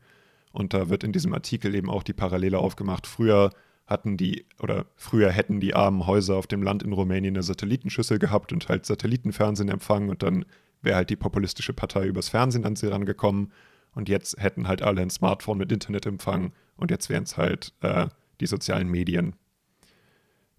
Und 0.51 0.75
da 0.75 0.89
wird 0.89 1.03
in 1.03 1.13
diesem 1.13 1.33
Artikel 1.33 1.73
eben 1.73 1.89
auch 1.89 2.03
die 2.03 2.13
Parallele 2.13 2.59
aufgemacht. 2.59 3.07
Früher 3.07 3.49
hatten 3.85 4.17
die 4.17 4.45
oder 4.59 4.85
früher 4.95 5.31
hätten 5.31 5.59
die 5.59 5.75
armen 5.75 6.07
Häuser 6.07 6.35
auf 6.35 6.47
dem 6.47 6.63
Land 6.63 6.83
in 6.83 6.93
Rumänien 6.93 7.35
eine 7.35 7.43
Satellitenschüssel 7.43 8.19
gehabt 8.19 8.53
und 8.53 8.69
halt 8.69 8.85
Satellitenfernsehen 8.85 9.69
empfangen 9.69 10.09
und 10.09 10.23
dann 10.23 10.45
wäre 10.81 10.97
halt 10.97 11.09
die 11.09 11.15
populistische 11.15 11.73
Partei 11.73 12.07
übers 12.07 12.29
Fernsehen 12.29 12.65
an 12.65 12.75
sie 12.75 12.87
rangekommen 12.87 13.51
und 13.93 14.09
jetzt 14.09 14.41
hätten 14.41 14.67
halt 14.67 14.81
alle 14.81 15.01
ein 15.01 15.09
Smartphone 15.09 15.57
mit 15.57 15.71
Internetempfang 15.71 16.53
und 16.77 16.91
jetzt 16.91 17.09
wären 17.09 17.23
es 17.23 17.37
halt 17.37 17.73
äh, 17.81 18.07
die 18.39 18.47
sozialen 18.47 18.89
Medien. 18.89 19.35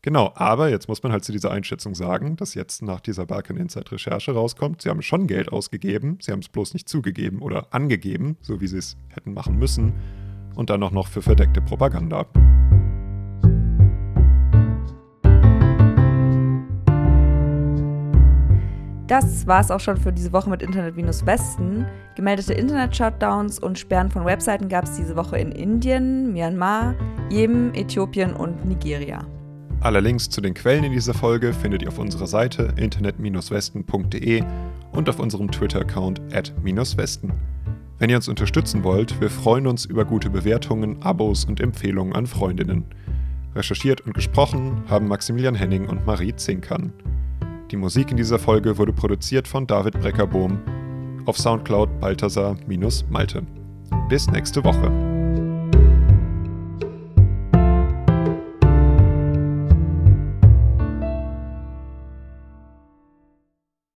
Genau, 0.03 0.33
aber 0.35 0.69
jetzt 0.69 0.87
muss 0.87 1.03
man 1.03 1.13
halt 1.13 1.25
zu 1.25 1.33
dieser 1.33 1.51
Einschätzung 1.51 1.95
sagen, 1.95 2.37
dass 2.37 2.53
jetzt 2.53 2.83
nach 2.83 3.01
dieser 3.01 3.25
Balkan 3.25 3.57
Insight 3.57 3.91
Recherche 3.91 4.33
rauskommt, 4.33 4.83
sie 4.83 4.91
haben 4.91 5.01
schon 5.01 5.27
Geld 5.27 5.51
ausgegeben, 5.51 6.19
sie 6.21 6.31
haben 6.31 6.41
es 6.41 6.51
bloß 6.51 6.75
nicht 6.75 6.91
zugegeben 6.91 7.41
oder 7.41 7.73
angegeben, 7.73 8.37
so 8.43 8.61
wie 8.61 8.67
sie 8.67 8.77
es 8.77 8.99
hätten 9.09 9.33
machen 9.33 9.59
müssen, 9.59 9.95
und 10.57 10.69
dann 10.69 10.83
auch 10.83 10.91
noch 10.91 11.09
für 11.09 11.23
verdeckte 11.23 11.63
Propaganda. 11.63 12.27
Das 19.07 19.47
war 19.47 19.61
es 19.61 19.71
auch 19.71 19.81
schon 19.81 19.99
für 19.99 20.13
diese 20.13 20.33
Woche 20.33 20.49
mit 20.49 20.63
Internet-Westen. 20.63 21.85
Gemeldete 22.17 22.55
Internet-Shutdowns 22.55 23.59
und 23.59 23.79
Sperren 23.79 24.11
von 24.11 24.25
Webseiten 24.25 24.71
gab 24.71 24.85
es 24.85 24.97
diese 24.97 25.15
Woche 25.15 25.39
in 25.39 25.53
Indien, 25.53 26.33
Myanmar, 26.33 26.95
Jemen, 27.29 27.75
Äthiopien 27.75 28.33
und 28.33 28.65
Nigeria. 28.65 29.27
Alle 29.81 30.01
Links 30.01 30.31
zu 30.31 30.41
den 30.41 30.55
Quellen 30.55 30.85
in 30.85 30.93
dieser 30.93 31.13
Folge 31.13 31.53
findet 31.53 31.83
ihr 31.83 31.89
auf 31.89 31.99
unserer 31.99 32.27
Seite 32.27 32.73
internet-westen.de 32.77 34.43
und 34.93 35.09
auf 35.11 35.19
unserem 35.19 35.51
Twitter-Account 35.51 36.23
at-westen. 36.33 37.33
Wenn 37.99 38.09
ihr 38.09 38.17
uns 38.17 38.29
unterstützen 38.29 38.85
wollt, 38.85 39.21
wir 39.21 39.29
freuen 39.29 39.67
uns 39.67 39.85
über 39.85 40.07
gute 40.07 40.31
Bewertungen, 40.31 41.03
Abos 41.03 41.45
und 41.45 41.61
Empfehlungen 41.61 42.15
an 42.15 42.27
Freundinnen. 42.27 42.87
Recherchiert 43.55 44.01
und 44.01 44.15
gesprochen 44.15 44.83
haben 44.89 45.09
Maximilian 45.09 45.55
Henning 45.55 45.87
und 45.89 46.07
Marie 46.07 46.35
Zinkern. 46.35 46.93
Die 47.71 47.77
Musik 47.77 48.11
in 48.11 48.17
dieser 48.17 48.39
Folge 48.39 48.77
wurde 48.79 48.93
produziert 48.93 49.49
von 49.49 49.67
David 49.67 50.01
Breckerbohm 50.01 50.59
auf 51.27 51.39
Soundcloud 51.39 52.01
Balthasar-Malte. 52.01 53.43
Bis 54.09 54.29
nächste 54.29 54.63
Woche. 54.63 55.14